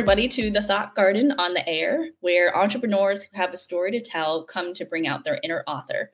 everybody, 0.00 0.28
to 0.28 0.50
the 0.50 0.62
Thought 0.62 0.94
Garden 0.94 1.32
on 1.32 1.52
the 1.52 1.68
Air, 1.68 2.08
where 2.20 2.56
entrepreneurs 2.56 3.22
who 3.22 3.36
have 3.36 3.52
a 3.52 3.58
story 3.58 3.90
to 3.90 4.00
tell 4.00 4.44
come 4.44 4.72
to 4.72 4.86
bring 4.86 5.06
out 5.06 5.24
their 5.24 5.38
inner 5.42 5.62
author. 5.66 6.10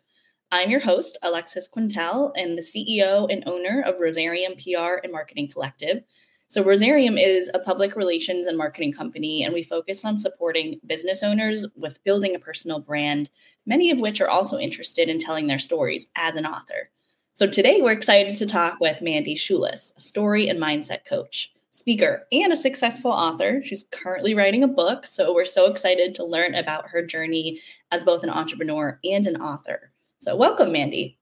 I'm 0.50 0.70
your 0.70 0.80
host, 0.80 1.16
Alexis 1.22 1.68
Quintal, 1.68 2.32
and 2.34 2.58
the 2.58 2.62
CEO 2.62 3.32
and 3.32 3.44
owner 3.46 3.84
of 3.86 4.00
Rosarium 4.00 4.54
PR 4.54 4.98
and 5.04 5.12
Marketing 5.12 5.46
Collective. 5.46 6.02
So, 6.48 6.64
Rosarium 6.64 7.16
is 7.16 7.48
a 7.54 7.60
public 7.60 7.94
relations 7.94 8.48
and 8.48 8.58
marketing 8.58 8.92
company, 8.92 9.44
and 9.44 9.54
we 9.54 9.62
focus 9.62 10.04
on 10.04 10.18
supporting 10.18 10.80
business 10.84 11.22
owners 11.22 11.64
with 11.76 12.02
building 12.02 12.34
a 12.34 12.40
personal 12.40 12.80
brand, 12.80 13.30
many 13.66 13.92
of 13.92 14.00
which 14.00 14.20
are 14.20 14.28
also 14.28 14.58
interested 14.58 15.08
in 15.08 15.18
telling 15.18 15.46
their 15.46 15.60
stories 15.60 16.08
as 16.16 16.34
an 16.34 16.44
author. 16.44 16.90
So, 17.34 17.46
today 17.46 17.80
we're 17.80 17.92
excited 17.92 18.34
to 18.34 18.46
talk 18.46 18.80
with 18.80 19.00
Mandy 19.00 19.36
Schulis, 19.36 19.96
a 19.96 20.00
story 20.00 20.48
and 20.48 20.58
mindset 20.58 21.04
coach 21.04 21.52
speaker, 21.76 22.26
and 22.32 22.52
a 22.52 22.56
successful 22.56 23.10
author. 23.10 23.62
She's 23.62 23.84
currently 23.92 24.34
writing 24.34 24.64
a 24.64 24.68
book. 24.68 25.06
So 25.06 25.34
we're 25.34 25.44
so 25.44 25.70
excited 25.70 26.14
to 26.14 26.24
learn 26.24 26.54
about 26.54 26.88
her 26.88 27.04
journey 27.04 27.60
as 27.90 28.02
both 28.02 28.22
an 28.22 28.30
entrepreneur 28.30 28.98
and 29.04 29.26
an 29.26 29.40
author. 29.40 29.92
So, 30.18 30.34
welcome, 30.34 30.72
Mandy. 30.72 31.18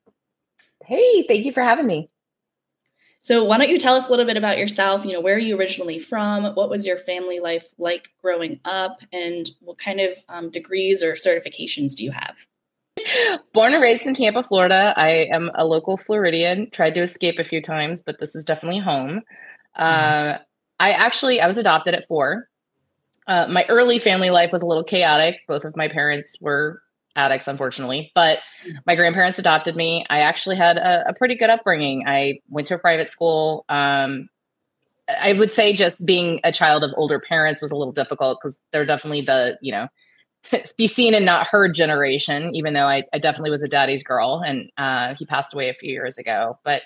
Hey, 0.85 1.25
thank 1.25 1.45
you 1.45 1.53
for 1.53 1.63
having 1.63 1.87
me. 1.87 2.09
So, 3.19 3.43
why 3.45 3.59
don't 3.59 3.71
you 3.71 3.79
tell 3.79 3.97
us 3.97 4.07
a 4.07 4.11
little 4.11 4.27
bit 4.27 4.37
about 4.37 4.59
yourself? 4.59 5.05
You 5.05 5.13
know, 5.13 5.21
where 5.21 5.35
are 5.35 5.39
you 5.39 5.59
originally 5.59 5.99
from? 5.99 6.45
What 6.55 6.71
was 6.71 6.87
your 6.87 6.99
family 6.99 7.41
life 7.41 7.65
like 7.79 8.09
growing 8.23 8.61
up? 8.65 9.01
And 9.13 9.51
what 9.61 9.79
kind 9.79 10.01
of 10.01 10.17
um, 10.29 10.51
degrees 10.51 11.03
or 11.03 11.15
certifications 11.15 11.95
do 11.95 12.05
you 12.05 12.13
have? 12.13 12.37
Born 13.53 13.75
and 13.75 13.83
raised 13.83 14.07
in 14.07 14.15
Tampa, 14.15 14.43
Florida. 14.43 14.95
I 14.97 15.27
am 15.33 15.51
a 15.55 15.67
local 15.67 15.97
Floridian. 15.97 16.71
Tried 16.71 16.95
to 16.95 17.01
escape 17.01 17.39
a 17.39 17.45
few 17.45 17.61
times, 17.61 18.01
but 18.01 18.21
this 18.21 18.35
is 18.35 18.45
definitely 18.45 18.81
home. 18.81 19.23
Mm-hmm. 19.79 20.37
Uh, 20.37 20.39
I 20.81 20.91
actually 20.91 21.41
I 21.41 21.47
was 21.47 21.59
adopted 21.59 21.95
at 21.95 22.07
four. 22.07 22.49
Uh, 23.27 23.47
my 23.49 23.65
early 23.69 23.99
family 23.99 24.31
life 24.31 24.53
was 24.53 24.63
a 24.63 24.67
little 24.67 24.85
chaotic. 24.85 25.41
Both 25.49 25.65
of 25.65 25.77
my 25.77 25.89
parents 25.89 26.37
were 26.41 26.83
addicts, 27.17 27.49
unfortunately, 27.49 28.11
but 28.15 28.39
mm. 28.67 28.77
my 28.87 28.97
grandparents 28.97 29.39
adopted 29.39 29.77
me. 29.77 30.05
I 30.11 30.21
actually 30.21 30.57
had 30.57 30.77
a, 30.77 31.11
a 31.11 31.15
pretty 31.15 31.37
good 31.37 31.51
upbringing. 31.51 32.05
I 32.07 32.41
went 32.49 32.67
to 32.69 32.75
a 32.75 32.79
private 32.79 33.13
school. 33.13 33.65
Um, 33.69 34.29
I 35.09 35.33
would 35.33 35.53
say 35.53 35.75
just 35.75 36.05
being 36.05 36.41
a 36.45 36.53
child 36.53 36.83
of 36.83 36.91
older 36.97 37.21
parents 37.21 37.63
was 37.63 37.71
a 37.71 37.77
little 37.77 37.93
difficult 37.93 38.39
because 38.43 38.59
they're 38.73 38.87
definitely 38.87 39.23
the, 39.23 39.59
you 39.61 39.73
know, 39.73 39.89
be 40.77 40.87
seen 40.87 41.15
and 41.15 41.25
not 41.25 41.47
heard 41.47 41.75
generation, 41.75 42.55
even 42.55 42.75
though 42.75 42.87
I, 42.87 43.05
I 43.13 43.19
definitely 43.19 43.51
was 43.51 43.63
a 43.63 43.69
daddy's 43.69 44.03
girl 44.03 44.43
and 44.45 44.71
uh, 44.77 45.15
he 45.15 45.27
passed 45.27 45.55
away 45.55 45.69
a 45.69 45.75
few 45.75 45.93
years 45.93 46.19
ago. 46.19 46.59
But 46.65 46.83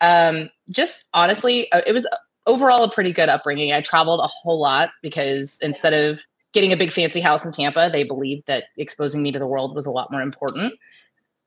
um, 0.00 0.50
just 0.70 1.04
honestly, 1.12 1.70
uh, 1.72 1.82
it 1.86 1.92
was 1.92 2.06
overall 2.46 2.84
a 2.84 2.92
pretty 2.92 3.12
good 3.12 3.28
upbringing. 3.28 3.72
I 3.72 3.80
traveled 3.80 4.20
a 4.20 4.28
whole 4.28 4.60
lot 4.60 4.90
because 5.02 5.58
instead 5.60 5.92
of 5.92 6.20
getting 6.52 6.72
a 6.72 6.76
big 6.76 6.92
fancy 6.92 7.20
house 7.20 7.44
in 7.44 7.52
Tampa, 7.52 7.90
they 7.92 8.04
believed 8.04 8.46
that 8.46 8.64
exposing 8.76 9.22
me 9.22 9.32
to 9.32 9.38
the 9.38 9.46
world 9.46 9.74
was 9.74 9.86
a 9.86 9.90
lot 9.90 10.10
more 10.10 10.22
important. 10.22 10.74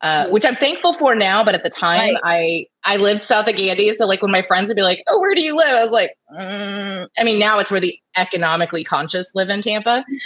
Uh, 0.02 0.30
which 0.30 0.46
I'm 0.46 0.56
thankful 0.56 0.94
for 0.94 1.14
now, 1.14 1.44
but 1.44 1.56
at 1.56 1.64
the 1.64 1.70
time 1.70 2.16
right. 2.24 2.68
I 2.86 2.94
I 2.94 2.96
lived 2.96 3.22
south 3.22 3.50
of 3.50 3.58
Gandy, 3.58 3.92
so 3.92 4.06
like 4.06 4.22
when 4.22 4.32
my 4.32 4.42
friends 4.42 4.70
would 4.70 4.78
be 4.78 4.82
like, 4.82 5.04
"Oh, 5.10 5.20
where 5.20 5.36
do 5.36 5.42
you 5.42 5.58
live?" 5.58 5.68
I 5.68 5.84
was 5.84 5.92
like, 5.92 6.16
mm. 6.34 7.06
"I 7.18 7.24
mean, 7.26 7.38
now 7.38 7.60
it's 7.60 7.70
where 7.70 7.82
the 7.82 7.94
economically 8.16 8.86
conscious 8.86 9.36
live 9.36 9.50
in 9.50 9.62
Tampa." 9.62 10.06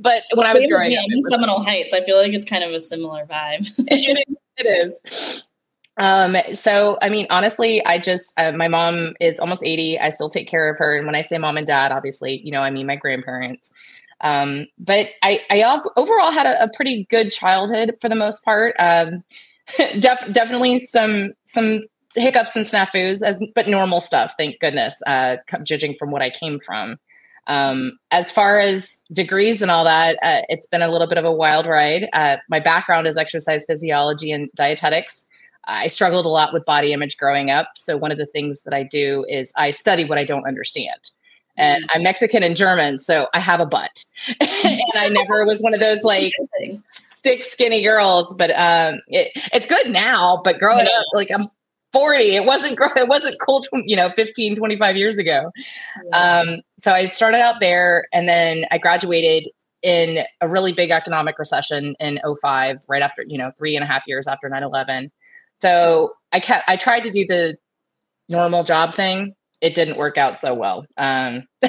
but 0.00 0.22
when 0.34 0.46
I 0.46 0.52
was 0.52 0.66
growing 0.66 0.94
up, 0.94 1.04
in 1.08 1.22
Seminole 1.22 1.62
Heights, 1.62 1.94
I 1.94 2.02
feel 2.02 2.18
like 2.18 2.34
it's 2.34 2.44
kind 2.44 2.64
of 2.64 2.72
a 2.72 2.80
similar 2.80 3.24
vibe. 3.24 3.72
it 3.78 4.26
is. 4.58 5.48
Um, 5.98 6.36
so 6.52 6.98
I 7.00 7.08
mean, 7.08 7.26
honestly, 7.30 7.84
I 7.84 7.98
just 7.98 8.32
uh, 8.36 8.52
my 8.52 8.68
mom 8.68 9.14
is 9.20 9.38
almost 9.40 9.64
80. 9.64 9.98
I 9.98 10.10
still 10.10 10.28
take 10.28 10.48
care 10.48 10.70
of 10.70 10.78
her. 10.78 10.96
And 10.96 11.06
when 11.06 11.14
I 11.14 11.22
say 11.22 11.38
mom 11.38 11.56
and 11.56 11.66
dad, 11.66 11.92
obviously, 11.92 12.40
you 12.44 12.52
know, 12.52 12.60
I 12.60 12.70
mean 12.70 12.86
my 12.86 12.96
grandparents. 12.96 13.72
Um, 14.20 14.66
but 14.78 15.08
I, 15.22 15.40
I 15.50 15.62
overall 15.96 16.30
had 16.30 16.46
a, 16.46 16.64
a, 16.64 16.70
pretty 16.74 17.06
good 17.10 17.30
childhood 17.30 17.96
for 18.00 18.08
the 18.08 18.14
most 18.14 18.42
part. 18.44 18.74
Um, 18.78 19.22
def- 19.98 20.32
definitely 20.32 20.78
some 20.78 21.32
some 21.44 21.82
hiccups 22.14 22.56
and 22.56 22.66
snafus, 22.66 23.22
as 23.22 23.40
but 23.54 23.68
normal 23.68 24.00
stuff. 24.00 24.32
Thank 24.38 24.58
goodness. 24.58 25.00
Uh, 25.06 25.36
judging 25.62 25.94
from 25.98 26.10
what 26.10 26.22
I 26.22 26.30
came 26.30 26.60
from. 26.60 26.98
Um, 27.46 27.98
as 28.10 28.32
far 28.32 28.58
as 28.58 28.88
degrees 29.12 29.62
and 29.62 29.70
all 29.70 29.84
that, 29.84 30.18
uh, 30.22 30.42
it's 30.48 30.66
been 30.66 30.82
a 30.82 30.90
little 30.90 31.06
bit 31.06 31.18
of 31.18 31.24
a 31.24 31.32
wild 31.32 31.66
ride. 31.66 32.08
Uh, 32.12 32.38
my 32.48 32.58
background 32.58 33.06
is 33.06 33.16
exercise 33.16 33.64
physiology 33.66 34.32
and 34.32 34.48
dietetics. 34.56 35.26
I 35.66 35.88
struggled 35.88 36.26
a 36.26 36.30
lot 36.30 36.52
with 36.52 36.64
body 36.64 36.92
image 36.92 37.16
growing 37.16 37.50
up. 37.50 37.68
So 37.74 37.96
one 37.96 38.12
of 38.12 38.18
the 38.18 38.26
things 38.26 38.60
that 38.62 38.74
I 38.74 38.82
do 38.82 39.24
is 39.28 39.52
I 39.56 39.70
study 39.70 40.04
what 40.04 40.18
I 40.18 40.24
don't 40.24 40.46
understand. 40.46 41.10
And. 41.56 41.84
I'm 41.94 42.02
Mexican 42.02 42.42
and 42.42 42.54
German, 42.54 42.98
so 42.98 43.28
I 43.32 43.40
have 43.40 43.60
a 43.60 43.66
butt. 43.66 44.04
and 44.40 44.80
I 44.94 45.08
never 45.08 45.46
was 45.46 45.62
one 45.62 45.72
of 45.72 45.80
those 45.80 46.02
like 46.02 46.32
stick 46.92 47.44
skinny 47.44 47.82
girls, 47.82 48.34
but 48.36 48.50
um, 48.50 49.00
it, 49.08 49.32
it's 49.52 49.66
good 49.66 49.90
now. 49.90 50.40
But 50.44 50.58
growing 50.58 50.86
up, 50.86 51.04
like 51.14 51.30
I'm 51.34 51.48
40, 51.92 52.36
it 52.36 52.44
wasn't 52.44 52.78
it 52.96 53.08
wasn't 53.08 53.36
cool, 53.40 53.62
to, 53.62 53.82
you 53.86 53.96
know, 53.96 54.10
15, 54.14 54.56
25 54.56 54.96
years 54.96 55.18
ago. 55.18 55.50
Um, 56.12 56.60
so 56.78 56.92
I 56.92 57.08
started 57.08 57.40
out 57.40 57.60
there, 57.60 58.06
and 58.12 58.28
then 58.28 58.66
I 58.70 58.78
graduated 58.78 59.48
in 59.82 60.24
a 60.40 60.48
really 60.48 60.72
big 60.72 60.90
economic 60.90 61.38
recession 61.38 61.96
in 62.00 62.20
05, 62.42 62.80
right 62.88 63.02
after 63.02 63.24
you 63.26 63.38
know 63.38 63.50
three 63.56 63.76
and 63.76 63.82
a 63.82 63.86
half 63.86 64.04
years 64.06 64.26
after 64.26 64.48
9 64.48 64.62
11 64.62 65.10
so 65.60 66.12
I 66.32 66.40
kept 66.40 66.68
I 66.68 66.76
tried 66.76 67.00
to 67.00 67.10
do 67.10 67.26
the 67.26 67.56
normal 68.28 68.64
job 68.64 68.94
thing. 68.94 69.34
It 69.62 69.74
didn't 69.74 69.96
work 69.96 70.18
out 70.18 70.38
so 70.38 70.52
well. 70.52 70.84
Um, 70.98 71.44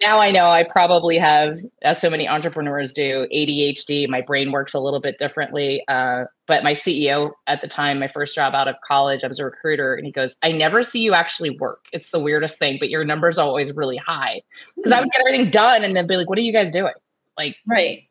now 0.00 0.20
I 0.20 0.30
know 0.30 0.46
I 0.46 0.62
probably 0.62 1.18
have, 1.18 1.56
as 1.82 2.00
so 2.00 2.08
many 2.08 2.28
entrepreneurs 2.28 2.92
do, 2.92 3.26
ADHD. 3.34 4.06
My 4.08 4.20
brain 4.20 4.52
works 4.52 4.74
a 4.74 4.78
little 4.78 5.00
bit 5.00 5.18
differently. 5.18 5.82
Uh, 5.88 6.26
but 6.46 6.62
my 6.62 6.72
CEO 6.74 7.32
at 7.48 7.60
the 7.60 7.66
time, 7.66 7.98
my 7.98 8.06
first 8.06 8.32
job 8.36 8.54
out 8.54 8.68
of 8.68 8.76
college, 8.86 9.24
I 9.24 9.26
was 9.26 9.40
a 9.40 9.44
recruiter, 9.44 9.94
and 9.94 10.06
he 10.06 10.12
goes, 10.12 10.36
"I 10.42 10.52
never 10.52 10.84
see 10.84 11.00
you 11.00 11.14
actually 11.14 11.50
work. 11.50 11.86
It's 11.92 12.10
the 12.10 12.20
weirdest 12.20 12.58
thing, 12.60 12.76
but 12.78 12.90
your 12.90 13.04
numbers 13.04 13.38
are 13.38 13.46
always 13.46 13.72
really 13.74 13.96
high." 13.96 14.42
Because 14.76 14.92
I 14.92 15.00
would 15.00 15.10
get 15.10 15.20
everything 15.20 15.50
done, 15.50 15.82
and 15.82 15.96
then 15.96 16.06
be 16.06 16.16
like, 16.16 16.28
"What 16.28 16.38
are 16.38 16.42
you 16.42 16.52
guys 16.52 16.70
doing?" 16.70 16.92
Like, 17.36 17.56
right? 17.66 18.02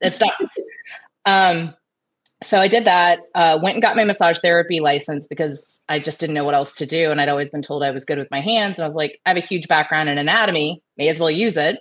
It's 0.00 0.18
done. 0.18 0.30
um, 1.26 1.74
so 2.42 2.58
I 2.58 2.68
did 2.68 2.86
that, 2.86 3.20
uh, 3.34 3.58
went 3.62 3.74
and 3.74 3.82
got 3.82 3.96
my 3.96 4.04
massage 4.04 4.38
therapy 4.38 4.80
license 4.80 5.26
because 5.26 5.82
I 5.88 5.98
just 5.98 6.20
didn't 6.20 6.34
know 6.34 6.44
what 6.44 6.54
else 6.54 6.74
to 6.76 6.86
do. 6.86 7.10
And 7.10 7.20
I'd 7.20 7.28
always 7.28 7.50
been 7.50 7.62
told 7.62 7.82
I 7.82 7.90
was 7.90 8.04
good 8.04 8.18
with 8.18 8.30
my 8.30 8.40
hands. 8.40 8.78
And 8.78 8.84
I 8.84 8.86
was 8.86 8.96
like, 8.96 9.20
I 9.26 9.30
have 9.30 9.36
a 9.36 9.46
huge 9.46 9.68
background 9.68 10.08
in 10.08 10.16
anatomy, 10.16 10.82
may 10.96 11.08
as 11.08 11.20
well 11.20 11.30
use 11.30 11.56
it. 11.56 11.80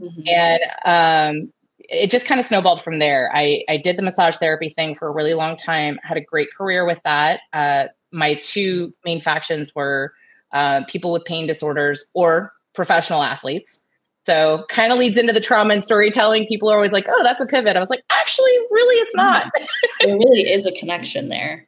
Mm-hmm. 0.00 0.22
And 0.26 0.62
um, 0.84 1.52
it 1.78 2.10
just 2.10 2.26
kind 2.26 2.40
of 2.40 2.46
snowballed 2.46 2.82
from 2.82 2.98
there. 2.98 3.30
I, 3.32 3.62
I 3.68 3.76
did 3.76 3.96
the 3.96 4.02
massage 4.02 4.36
therapy 4.36 4.68
thing 4.68 4.94
for 4.94 5.06
a 5.06 5.12
really 5.12 5.34
long 5.34 5.56
time, 5.56 6.00
had 6.02 6.16
a 6.16 6.20
great 6.22 6.48
career 6.56 6.84
with 6.84 7.02
that. 7.04 7.40
Uh, 7.52 7.86
my 8.12 8.34
two 8.34 8.90
main 9.04 9.20
factions 9.20 9.74
were 9.74 10.12
uh, 10.52 10.84
people 10.86 11.12
with 11.12 11.24
pain 11.24 11.46
disorders 11.46 12.04
or 12.14 12.52
professional 12.74 13.22
athletes. 13.22 13.80
So 14.26 14.64
kind 14.68 14.92
of 14.92 14.98
leads 14.98 15.16
into 15.18 15.32
the 15.32 15.40
trauma 15.40 15.74
and 15.74 15.82
storytelling. 15.82 16.46
People 16.46 16.70
are 16.70 16.76
always 16.76 16.92
like, 16.92 17.06
oh, 17.08 17.22
that's 17.22 17.40
a 17.40 17.46
pivot. 17.46 17.76
I 17.76 17.80
was 17.80 17.90
like, 17.90 18.04
actually, 18.10 18.52
really, 18.70 18.96
it's 18.96 19.16
not. 19.16 19.50
there 20.00 20.14
really 20.14 20.42
is 20.42 20.66
a 20.66 20.72
connection 20.72 21.28
there. 21.28 21.66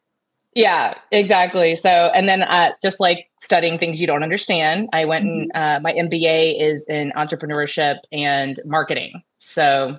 Yeah, 0.54 0.94
exactly. 1.10 1.74
So, 1.76 1.88
and 1.88 2.28
then 2.28 2.42
uh, 2.42 2.72
just 2.82 3.00
like 3.00 3.30
studying 3.40 3.78
things 3.78 4.00
you 4.00 4.06
don't 4.06 4.22
understand, 4.22 4.90
I 4.92 5.06
went 5.06 5.24
and 5.24 5.50
mm-hmm. 5.52 5.76
uh, 5.76 5.80
my 5.80 5.92
MBA 5.94 6.60
is 6.60 6.84
in 6.88 7.10
entrepreneurship 7.16 8.00
and 8.12 8.60
marketing. 8.66 9.22
So, 9.38 9.98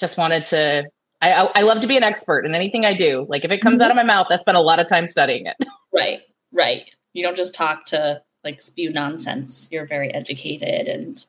just 0.00 0.18
wanted 0.18 0.44
to. 0.46 0.90
I, 1.20 1.32
I, 1.32 1.50
I 1.56 1.62
love 1.62 1.80
to 1.82 1.88
be 1.88 1.96
an 1.96 2.04
expert 2.04 2.44
in 2.44 2.54
anything 2.54 2.86
I 2.86 2.94
do. 2.94 3.26
Like 3.28 3.44
if 3.44 3.52
it 3.52 3.58
comes 3.58 3.76
mm-hmm. 3.76 3.82
out 3.82 3.90
of 3.90 3.96
my 3.96 4.04
mouth, 4.04 4.28
I 4.30 4.36
spend 4.36 4.56
a 4.56 4.60
lot 4.60 4.80
of 4.80 4.88
time 4.88 5.06
studying 5.06 5.46
it. 5.46 5.56
Right, 5.90 6.20
right. 6.52 6.94
You 7.14 7.24
don't 7.24 7.36
just 7.36 7.54
talk 7.54 7.86
to 7.86 8.20
like 8.44 8.60
spew 8.60 8.92
nonsense. 8.92 9.70
You're 9.72 9.86
very 9.86 10.12
educated 10.12 10.86
and 10.86 11.24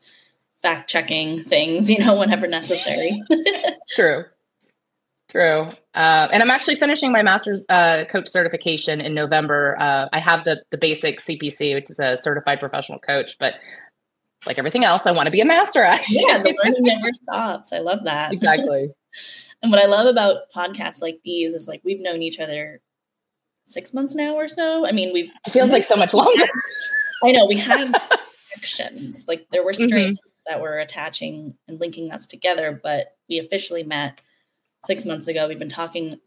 fact 0.62 0.90
checking 0.90 1.44
things, 1.44 1.90
you 1.90 2.00
know, 2.00 2.18
whenever 2.18 2.48
necessary. 2.48 3.22
True. 3.90 4.26
True. 5.30 5.70
Uh, 5.94 6.28
and 6.32 6.42
I'm 6.42 6.50
actually 6.50 6.76
finishing 6.76 7.12
my 7.12 7.22
master's 7.22 7.62
uh, 7.70 8.06
coach 8.10 8.28
certification 8.28 9.00
in 9.00 9.14
November. 9.14 9.78
Uh, 9.80 10.08
I 10.12 10.20
have 10.20 10.44
the 10.44 10.64
the 10.72 10.78
basic 10.78 11.20
CPC, 11.20 11.76
which 11.76 11.90
is 11.90 12.00
a 12.00 12.18
certified 12.18 12.60
professional 12.60 13.00
coach, 13.00 13.38
but 13.40 13.56
like 14.48 14.58
everything 14.58 14.86
else, 14.86 15.06
I 15.06 15.12
want 15.12 15.28
to 15.28 15.32
be 15.32 15.42
a 15.42 15.46
master 15.46 15.84
at. 15.84 16.02
yeah, 16.10 16.42
the 16.42 16.56
learning 16.64 16.84
never 16.84 17.14
stops. 17.14 17.74
I 17.74 17.80
love 17.80 18.00
that. 18.06 18.34
Exactly. 18.34 18.90
and 19.62 19.72
what 19.72 19.82
I 19.82 19.86
love 19.86 20.08
about 20.08 20.52
podcasts 20.56 21.02
like 21.02 21.20
these 21.24 21.54
is 21.54 21.68
like 21.68 21.82
we've 21.84 22.02
known 22.02 22.24
each 22.24 22.40
other 22.40 22.82
six 23.66 23.94
months 23.94 24.16
now 24.16 24.34
or 24.34 24.48
so. 24.48 24.88
I 24.88 24.92
mean, 24.94 25.14
we've 25.14 25.30
it 25.46 25.52
feels 25.52 25.72
like 25.72 25.84
so 25.84 25.96
much 25.96 26.14
longer. 26.16 26.48
I 27.24 27.32
know 27.32 27.46
we 27.46 27.58
have 27.58 27.94
connections. 28.52 29.26
Like 29.28 29.46
there 29.52 29.64
were 29.64 29.74
strangers 29.74 30.18
mm-hmm 30.18 30.29
that 30.50 30.60
were 30.60 30.80
attaching 30.80 31.56
and 31.68 31.80
linking 31.80 32.12
us 32.12 32.26
together. 32.26 32.78
But 32.82 33.16
we 33.30 33.40
officially 33.40 33.84
met 33.84 34.20
six 34.84 35.06
months 35.06 35.28
ago. 35.28 35.48
We've 35.48 35.60
been 35.60 35.70
talking 35.70 36.20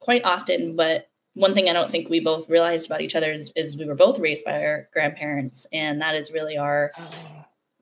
quite 0.00 0.24
often, 0.24 0.76
but 0.76 1.08
one 1.34 1.52
thing 1.52 1.68
I 1.68 1.74
don't 1.74 1.90
think 1.90 2.08
we 2.08 2.20
both 2.20 2.48
realized 2.48 2.86
about 2.86 3.02
each 3.02 3.14
other 3.14 3.32
is, 3.32 3.52
is 3.56 3.76
we 3.76 3.84
were 3.84 3.94
both 3.94 4.18
raised 4.18 4.44
by 4.44 4.64
our 4.64 4.88
grandparents, 4.92 5.66
and 5.72 6.00
that 6.00 6.14
is 6.14 6.32
really 6.32 6.56
our 6.56 6.92
oh. 6.96 7.10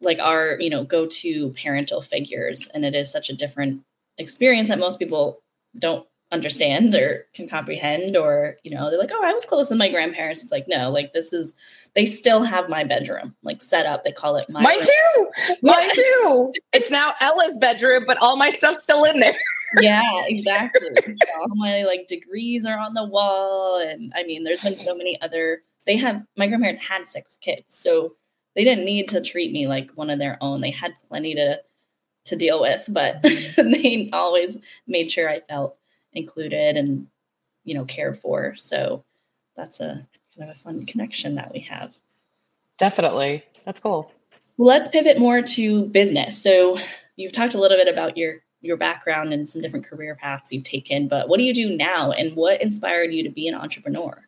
like 0.01 0.19
our 0.19 0.57
you 0.59 0.71
know 0.71 0.85
go 0.85 1.07
to 1.07 1.51
parental 1.51 2.01
figures 2.01 2.69
and 2.75 2.85
it 2.85 2.95
is 2.95 3.13
such 3.13 3.31
a 3.31 3.37
different 3.37 3.83
experience 4.19 4.69
that 4.69 4.79
most 4.79 4.99
people 4.99 5.41
don't 5.79 6.07
understand 6.35 6.95
or 6.95 7.27
can 7.33 7.49
comprehend 7.49 8.17
or 8.17 8.57
you 8.65 8.71
know 8.75 8.91
they're 8.91 8.99
like 8.99 9.11
oh 9.13 9.25
i 9.25 9.33
was 9.33 9.45
close 9.47 9.71
with 9.71 9.79
my 9.79 9.89
grandparents. 9.89 10.43
It's 10.43 10.53
like 10.53 10.67
no 10.69 10.91
like 10.91 11.13
this 11.13 11.33
is 11.33 11.55
they 11.95 12.05
still 12.05 12.43
have 12.43 12.69
my 12.69 12.85
bedroom 12.85 13.35
like 13.43 13.63
set 13.63 13.87
up. 13.87 14.03
They 14.03 14.13
call 14.13 14.37
it 14.37 14.47
my 14.51 14.61
mine 14.61 14.83
too! 14.83 15.31
Mine 15.63 15.91
too! 15.95 16.53
It's 16.73 16.91
now 16.91 17.15
ella's 17.21 17.57
bedroom 17.57 18.05
but 18.07 18.19
all 18.21 18.37
my 18.37 18.51
stuff's 18.51 18.83
still 18.83 19.05
in 19.05 19.21
there. 19.21 19.37
Yeah 19.81 20.03
exactly. 20.27 20.89
So 20.97 21.41
all 21.41 21.57
my 21.57 21.85
like 21.85 22.07
degrees 22.09 22.67
are 22.67 22.79
on 22.79 22.95
the 22.95 23.05
wall 23.05 23.81
and 23.81 24.13
i 24.15 24.25
mean 24.25 24.45
there's 24.45 24.63
been 24.63 24.77
so 24.77 24.95
many 24.95 25.21
other 25.23 25.63
they 25.87 25.97
have 25.97 26.23
my 26.37 26.49
grandparents 26.49 26.81
had 26.81 27.07
six 27.07 27.37
kids 27.41 27.75
so 27.75 28.15
they 28.55 28.65
didn't 28.65 28.85
need 28.85 29.09
to 29.09 29.21
treat 29.21 29.53
me 29.53 29.67
like 29.67 29.91
one 29.97 30.11
of 30.11 30.21
their 30.21 30.39
own. 30.41 30.61
They 30.61 30.71
had 30.71 30.95
plenty 31.09 31.35
to 31.35 31.61
to 32.27 32.37
deal 32.37 32.61
with 32.61 32.87
but 32.89 33.23
they 33.57 34.09
always 34.13 34.59
made 34.87 35.11
sure 35.11 35.29
i 35.29 35.41
felt 35.41 35.77
included 36.14 36.76
and 36.76 37.06
you 37.64 37.75
know 37.75 37.84
cared 37.84 38.19
for. 38.19 38.55
So 38.56 39.05
that's 39.56 39.81
a 39.81 40.06
kind 40.37 40.50
of 40.50 40.56
a 40.56 40.58
fun 40.58 40.87
connection 40.87 41.34
that 41.37 41.52
we 41.52 41.61
have. 41.61 41.96
Definitely. 42.78 43.44
That's 43.64 43.81
cool. 43.81 44.11
Let's 44.58 44.88
pivot 44.88 45.19
more 45.19 45.43
to 45.43 45.87
business. 45.87 46.40
So 46.40 46.78
you've 47.16 47.32
talked 47.32 47.55
a 47.55 47.61
little 47.61 47.78
bit 47.78 47.93
about 47.93 48.16
your 48.16 48.40
your 48.61 48.76
background 48.76 49.32
and 49.32 49.49
some 49.49 49.61
different 49.61 49.87
career 49.87 50.14
paths 50.14 50.50
you've 50.50 50.64
taken 50.64 51.06
but 51.06 51.28
what 51.28 51.37
do 51.37 51.44
you 51.44 51.52
do 51.52 51.76
now 51.76 52.11
and 52.12 52.34
what 52.34 52.62
inspired 52.62 53.12
you 53.12 53.22
to 53.22 53.28
be 53.28 53.46
an 53.46 53.55
entrepreneur 53.55 54.24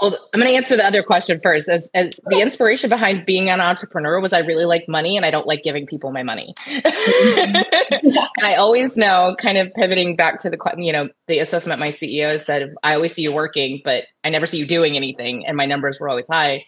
well, 0.00 0.18
I'm 0.34 0.40
going 0.40 0.50
to 0.50 0.56
answer 0.56 0.76
the 0.76 0.84
other 0.84 1.02
question 1.04 1.38
first. 1.40 1.68
As, 1.68 1.88
as, 1.94 2.18
the 2.26 2.40
inspiration 2.40 2.90
behind 2.90 3.24
being 3.26 3.48
an 3.48 3.60
entrepreneur 3.60 4.20
was 4.20 4.32
I 4.32 4.40
really 4.40 4.64
like 4.64 4.88
money 4.88 5.16
and 5.16 5.24
I 5.24 5.30
don't 5.30 5.46
like 5.46 5.62
giving 5.62 5.86
people 5.86 6.10
my 6.10 6.24
money. 6.24 6.52
I 6.66 8.56
always 8.58 8.96
know, 8.96 9.36
kind 9.38 9.56
of 9.56 9.72
pivoting 9.74 10.16
back 10.16 10.40
to 10.40 10.50
the 10.50 10.58
you 10.78 10.92
know 10.92 11.10
the 11.28 11.38
assessment 11.38 11.78
my 11.78 11.90
CEO 11.90 12.40
said, 12.40 12.74
I 12.82 12.94
always 12.94 13.14
see 13.14 13.22
you 13.22 13.32
working, 13.32 13.82
but 13.84 14.04
I 14.24 14.30
never 14.30 14.46
see 14.46 14.58
you 14.58 14.66
doing 14.66 14.96
anything, 14.96 15.46
and 15.46 15.56
my 15.56 15.66
numbers 15.66 16.00
were 16.00 16.08
always 16.08 16.28
high. 16.28 16.64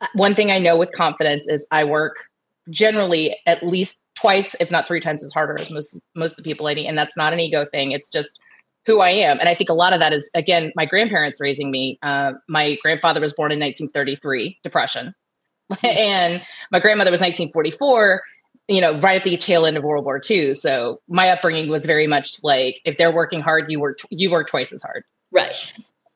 Uh, 0.00 0.06
one 0.14 0.34
thing 0.36 0.52
I 0.52 0.58
know 0.58 0.78
with 0.78 0.92
confidence 0.92 1.48
is 1.48 1.66
I 1.72 1.84
work 1.84 2.14
generally 2.70 3.36
at 3.44 3.66
least 3.66 3.98
twice, 4.14 4.54
if 4.60 4.70
not 4.70 4.86
three 4.86 5.00
times 5.00 5.24
as 5.24 5.32
harder 5.32 5.58
as 5.58 5.70
most 5.70 6.00
most 6.14 6.38
of 6.38 6.44
the 6.44 6.48
people 6.48 6.68
I 6.68 6.74
need, 6.74 6.86
and 6.86 6.96
that's 6.96 7.16
not 7.16 7.32
an 7.32 7.40
ego 7.40 7.66
thing. 7.70 7.90
It's 7.90 8.08
just 8.08 8.30
who 8.86 9.00
I 9.00 9.10
am. 9.10 9.38
And 9.38 9.48
I 9.48 9.54
think 9.54 9.70
a 9.70 9.74
lot 9.74 9.92
of 9.92 10.00
that 10.00 10.12
is, 10.12 10.30
again, 10.34 10.72
my 10.74 10.86
grandparents 10.86 11.40
raising 11.40 11.70
me. 11.70 11.98
Uh, 12.02 12.32
my 12.48 12.76
grandfather 12.82 13.20
was 13.20 13.32
born 13.32 13.52
in 13.52 13.60
1933, 13.60 14.58
Depression. 14.62 15.14
and 15.84 16.42
my 16.72 16.80
grandmother 16.80 17.10
was 17.10 17.20
1944, 17.20 18.22
you 18.68 18.80
know, 18.80 18.98
right 19.00 19.16
at 19.16 19.24
the 19.24 19.36
tail 19.36 19.66
end 19.66 19.76
of 19.76 19.84
World 19.84 20.04
War 20.04 20.20
II. 20.28 20.54
So 20.54 21.00
my 21.08 21.28
upbringing 21.28 21.68
was 21.68 21.86
very 21.86 22.06
much 22.06 22.42
like, 22.42 22.80
if 22.84 22.96
they're 22.96 23.12
working 23.12 23.40
hard, 23.40 23.70
you 23.70 23.80
work, 23.80 23.98
you 24.10 24.30
work 24.30 24.48
twice 24.48 24.72
as 24.72 24.82
hard. 24.82 25.04
Right. 25.30 25.72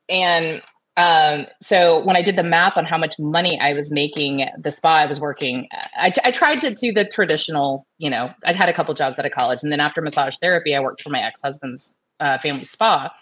And 0.08 0.62
um, 0.96 1.46
so 1.60 2.04
when 2.04 2.16
I 2.16 2.22
did 2.22 2.36
the 2.36 2.42
math 2.42 2.76
on 2.76 2.84
how 2.84 2.98
much 2.98 3.18
money 3.18 3.58
I 3.60 3.74
was 3.74 3.90
making 3.90 4.48
the 4.58 4.70
spa 4.70 4.96
I 4.96 5.06
was 5.06 5.18
working, 5.18 5.68
I, 5.96 6.12
I 6.24 6.30
tried 6.30 6.60
to 6.60 6.72
do 6.72 6.92
the 6.92 7.04
traditional, 7.04 7.86
you 7.98 8.10
know, 8.10 8.32
I'd 8.44 8.56
had 8.56 8.68
a 8.68 8.72
couple 8.72 8.94
jobs 8.94 9.18
out 9.18 9.26
of 9.26 9.32
college. 9.32 9.60
And 9.62 9.72
then 9.72 9.80
after 9.80 10.00
massage 10.00 10.36
therapy, 10.40 10.74
I 10.74 10.80
worked 10.80 11.02
for 11.02 11.10
my 11.10 11.20
ex-husband's 11.20 11.94
uh, 12.20 12.38
family 12.38 12.64
spa. 12.64 13.14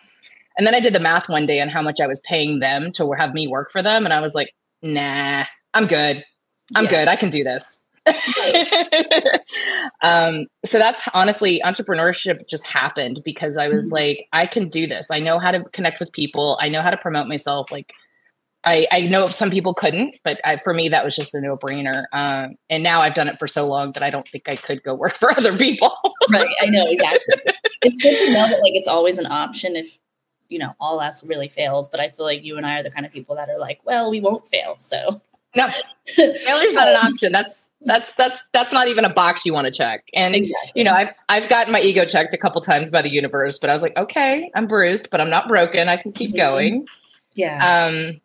And 0.57 0.67
then 0.67 0.75
I 0.75 0.81
did 0.81 0.95
the 0.95 1.01
math 1.01 1.29
one 1.29 1.47
day 1.47 1.61
on 1.61 1.69
how 1.69 1.83
much 1.83 2.01
I 2.01 2.07
was 2.07 2.21
paying 2.21 2.59
them 2.59 2.93
to 2.93 3.13
have 3.13 3.33
me 3.33 3.47
work 3.47 3.71
for 3.71 3.83
them. 3.83 4.05
And 4.05 4.13
I 4.13 4.21
was 4.21 4.35
like, 4.35 4.55
nah, 4.83 5.45
I'm 5.73 5.87
good. 5.87 6.25
I'm 6.75 6.85
yeah. 6.85 6.91
good. 6.91 7.09
I 7.09 7.17
can 7.17 7.31
do 7.31 7.45
this. 7.45 7.79
um, 10.03 10.47
so 10.65 10.79
that's 10.79 11.09
honestly 11.15 11.63
entrepreneurship 11.65 12.49
just 12.49 12.67
happened 12.67 13.21
because 13.25 13.57
I 13.57 13.69
was 13.69 13.87
mm-hmm. 13.87 13.95
like, 13.95 14.27
I 14.33 14.47
can 14.47 14.69
do 14.69 14.87
this. 14.87 15.07
I 15.11 15.21
know 15.21 15.39
how 15.39 15.53
to 15.53 15.65
connect 15.73 16.01
with 16.01 16.13
people. 16.13 16.59
I 16.61 16.69
know 16.69 16.83
how 16.83 16.91
to 16.91 16.97
promote 16.97 17.29
myself. 17.29 17.71
Like, 17.71 17.93
I, 18.65 18.87
I 18.93 19.01
know 19.03 19.27
some 19.27 19.51
people 19.51 19.75
couldn't, 19.75 20.17
but 20.23 20.41
I, 20.45 20.57
for 20.57 20.73
me, 20.73 20.89
that 20.89 21.05
was 21.05 21.17
just 21.17 21.35
a 21.35 21.41
no 21.41 21.57
brainer. 21.57 22.05
Um, 22.13 22.55
and 22.71 22.83
now 22.83 23.01
I've 23.01 23.15
done 23.15 23.29
it 23.29 23.39
for 23.39 23.49
so 23.49 23.67
long 23.67 23.93
that 23.93 24.03
I 24.03 24.11
don't 24.11 24.29
think 24.29 24.49
I 24.49 24.55
could 24.55 24.83
go 24.83 24.95
work 24.95 25.15
for 25.19 25.33
other 25.33 25.57
people. 25.57 25.93
right. 26.31 26.47
I 26.61 26.67
know 26.67 26.85
exactly. 26.87 27.37
it's 27.83 27.97
good 27.97 28.17
to 28.19 28.33
know 28.33 28.49
that 28.49 28.61
like 28.61 28.75
it's 28.75 28.89
always 28.89 29.19
an 29.19 29.27
option 29.27 29.75
if 29.77 29.99
you 30.49 30.59
know 30.59 30.75
all 30.79 31.01
else 31.01 31.25
really 31.25 31.49
fails. 31.49 31.89
But 31.89 32.01
I 32.01 32.11
feel 32.11 32.25
like 32.25 32.45
you 32.45 32.57
and 32.57 32.67
I 32.67 32.81
are 32.81 32.83
the 32.83 32.91
kind 32.91 33.05
of 33.05 33.13
people 33.13 33.37
that 33.37 33.49
are 33.49 33.59
like, 33.59 33.81
well, 33.85 34.11
we 34.11 34.21
won't 34.21 34.47
fail. 34.47 34.77
So 34.79 35.21
no, 35.55 35.69
failure's 36.15 36.75
not 36.75 36.89
an 36.89 36.97
option. 37.03 37.33
That's 37.33 37.69
that's 37.85 38.13
that's 38.15 38.45
that's 38.53 38.73
not 38.73 38.89
even 38.89 39.05
a 39.05 39.13
box 39.13 39.45
you 39.45 39.53
want 39.53 39.67
to 39.67 39.73
check. 39.73 40.05
And 40.15 40.35
exactly. 40.35 40.73
you 40.77 40.85
know, 40.85 40.93
I've 40.93 41.09
I've 41.29 41.49
gotten 41.49 41.73
my 41.73 41.81
ego 41.81 42.05
checked 42.05 42.33
a 42.33 42.39
couple 42.39 42.61
times 42.61 42.91
by 42.91 43.03
the 43.03 43.11
universe, 43.11 43.59
but 43.59 43.71
I 43.71 43.73
was 43.75 43.83
like, 43.83 43.97
okay, 43.97 44.51
I'm 44.55 44.67
bruised, 44.67 45.11
but 45.11 45.21
I'm 45.21 45.31
not 45.31 45.49
broken. 45.49 45.89
I 45.89 45.97
can 45.97 46.13
keep 46.13 46.31
mm-hmm. 46.31 46.39
going. 46.39 46.87
Yeah. 47.35 47.87
Um 47.87 48.21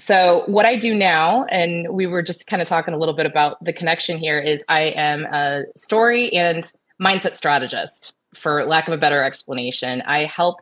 so 0.00 0.44
what 0.46 0.66
I 0.66 0.76
do 0.76 0.94
now, 0.94 1.44
and 1.44 1.88
we 1.90 2.06
were 2.06 2.22
just 2.22 2.46
kind 2.46 2.62
of 2.62 2.68
talking 2.68 2.94
a 2.94 2.98
little 2.98 3.14
bit 3.14 3.26
about 3.26 3.62
the 3.62 3.72
connection 3.72 4.18
here, 4.18 4.38
is 4.40 4.64
I 4.68 4.82
am 4.96 5.26
a 5.26 5.64
story 5.76 6.32
and 6.32 6.70
mindset 7.00 7.36
strategist, 7.36 8.14
for 8.34 8.64
lack 8.64 8.88
of 8.88 8.94
a 8.94 8.98
better 8.98 9.22
explanation. 9.22 10.02
I 10.02 10.24
help 10.24 10.60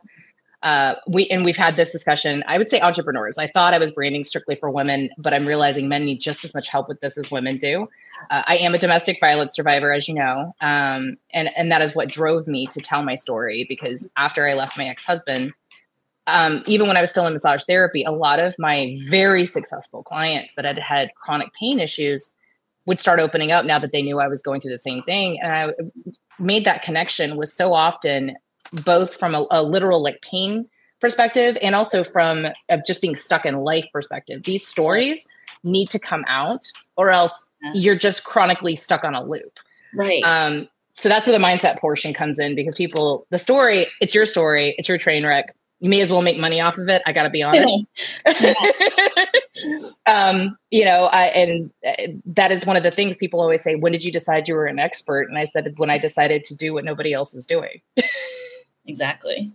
uh, 0.61 0.95
we 1.07 1.25
and 1.27 1.45
we've 1.45 1.55
had 1.55 1.77
this 1.77 1.91
discussion. 1.93 2.43
I 2.45 2.57
would 2.57 2.69
say 2.69 2.81
entrepreneurs. 2.81 3.37
I 3.37 3.47
thought 3.47 3.73
I 3.73 3.77
was 3.77 3.91
branding 3.91 4.25
strictly 4.25 4.55
for 4.55 4.69
women, 4.69 5.09
but 5.17 5.33
I'm 5.33 5.47
realizing 5.47 5.87
men 5.87 6.03
need 6.03 6.19
just 6.19 6.43
as 6.43 6.53
much 6.53 6.69
help 6.69 6.89
with 6.89 6.99
this 6.99 7.17
as 7.17 7.31
women 7.31 7.57
do. 7.57 7.87
Uh, 8.29 8.43
I 8.45 8.57
am 8.57 8.75
a 8.75 8.77
domestic 8.77 9.19
violence 9.21 9.55
survivor, 9.55 9.93
as 9.93 10.09
you 10.09 10.15
know, 10.15 10.53
um, 10.59 11.15
and 11.33 11.49
and 11.55 11.71
that 11.71 11.81
is 11.81 11.95
what 11.95 12.09
drove 12.09 12.45
me 12.45 12.67
to 12.67 12.81
tell 12.81 13.03
my 13.03 13.15
story. 13.15 13.65
Because 13.69 14.09
after 14.17 14.45
I 14.45 14.53
left 14.53 14.77
my 14.77 14.85
ex 14.85 15.05
husband, 15.05 15.53
um, 16.33 16.63
even 16.67 16.87
when 16.87 16.97
I 16.97 17.01
was 17.01 17.09
still 17.09 17.25
in 17.25 17.33
massage 17.33 17.63
therapy, 17.63 18.03
a 18.03 18.11
lot 18.11 18.39
of 18.39 18.55
my 18.59 18.95
very 19.07 19.45
successful 19.45 20.03
clients 20.03 20.53
that 20.55 20.65
had 20.65 20.79
had 20.79 21.13
chronic 21.15 21.53
pain 21.53 21.79
issues 21.79 22.31
would 22.85 22.99
start 22.99 23.19
opening 23.19 23.51
up 23.51 23.65
now 23.65 23.79
that 23.79 23.91
they 23.91 24.01
knew 24.01 24.19
I 24.19 24.27
was 24.27 24.41
going 24.41 24.61
through 24.61 24.71
the 24.71 24.79
same 24.79 25.03
thing. 25.03 25.39
And 25.41 25.51
I 25.51 25.67
made 26.39 26.65
that 26.65 26.81
connection 26.81 27.37
was 27.37 27.53
so 27.53 27.73
often 27.73 28.35
both 28.83 29.15
from 29.15 29.35
a, 29.35 29.45
a 29.51 29.63
literal 29.63 30.01
like 30.01 30.21
pain 30.21 30.67
perspective 30.99 31.57
and 31.61 31.75
also 31.75 32.03
from 32.03 32.47
of 32.69 32.85
just 32.85 33.01
being 33.01 33.15
stuck 33.15 33.45
in 33.45 33.57
life 33.57 33.85
perspective. 33.93 34.43
These 34.43 34.67
stories 34.67 35.27
need 35.63 35.89
to 35.91 35.99
come 35.99 36.23
out 36.27 36.61
or 36.97 37.09
else 37.09 37.43
you're 37.73 37.95
just 37.95 38.23
chronically 38.23 38.75
stuck 38.75 39.03
on 39.03 39.15
a 39.15 39.23
loop. 39.23 39.59
Right. 39.93 40.23
Um, 40.23 40.69
so 40.93 41.09
that's 41.09 41.27
where 41.27 41.37
the 41.37 41.43
mindset 41.43 41.79
portion 41.79 42.13
comes 42.13 42.39
in 42.39 42.55
because 42.55 42.75
people, 42.75 43.25
the 43.29 43.39
story, 43.39 43.87
it's 44.01 44.13
your 44.13 44.25
story, 44.25 44.75
it's 44.77 44.89
your 44.89 44.97
train 44.97 45.25
wreck 45.25 45.55
you 45.79 45.89
may 45.89 46.01
as 46.01 46.11
well 46.11 46.21
make 46.21 46.37
money 46.37 46.59
off 46.59 46.77
of 46.77 46.89
it. 46.89 47.01
I 47.05 47.13
got 47.13 47.23
to 47.23 47.29
be 47.29 47.41
honest. 47.41 47.85
um, 50.05 50.57
you 50.71 50.83
know, 50.83 51.05
I, 51.05 51.25
and 51.27 51.71
uh, 51.85 51.93
that 52.25 52.51
is 52.51 52.65
one 52.65 52.75
of 52.75 52.83
the 52.83 52.91
things 52.91 53.17
people 53.17 53.39
always 53.39 53.61
say. 53.61 53.75
When 53.75 53.91
did 53.91 54.03
you 54.03 54.11
decide 54.11 54.47
you 54.47 54.55
were 54.55 54.65
an 54.65 54.79
expert? 54.79 55.29
And 55.29 55.37
I 55.37 55.45
said, 55.45 55.73
when 55.77 55.89
I 55.89 55.97
decided 55.97 56.43
to 56.45 56.55
do 56.55 56.73
what 56.73 56.83
nobody 56.83 57.13
else 57.13 57.33
is 57.33 57.45
doing. 57.45 57.81
exactly. 58.85 59.53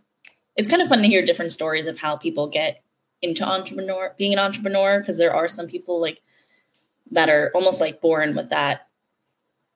It's 0.57 0.69
kind 0.69 0.81
of 0.81 0.89
fun 0.89 1.03
to 1.03 1.09
hear 1.09 1.25
different 1.25 1.53
stories 1.53 1.87
of 1.87 1.99
how 1.99 2.17
people 2.17 2.49
get 2.49 2.83
into 3.21 3.45
entrepreneur, 3.45 4.15
being 4.17 4.33
an 4.33 4.39
entrepreneur, 4.39 5.01
because 5.01 5.19
there 5.19 5.35
are 5.35 5.49
some 5.49 5.67
people 5.67 6.01
like 6.01 6.21
that 7.11 7.29
are 7.29 7.51
almost 7.55 7.81
like 7.81 8.01
born 8.01 8.35
with 8.35 8.51
that 8.51 8.87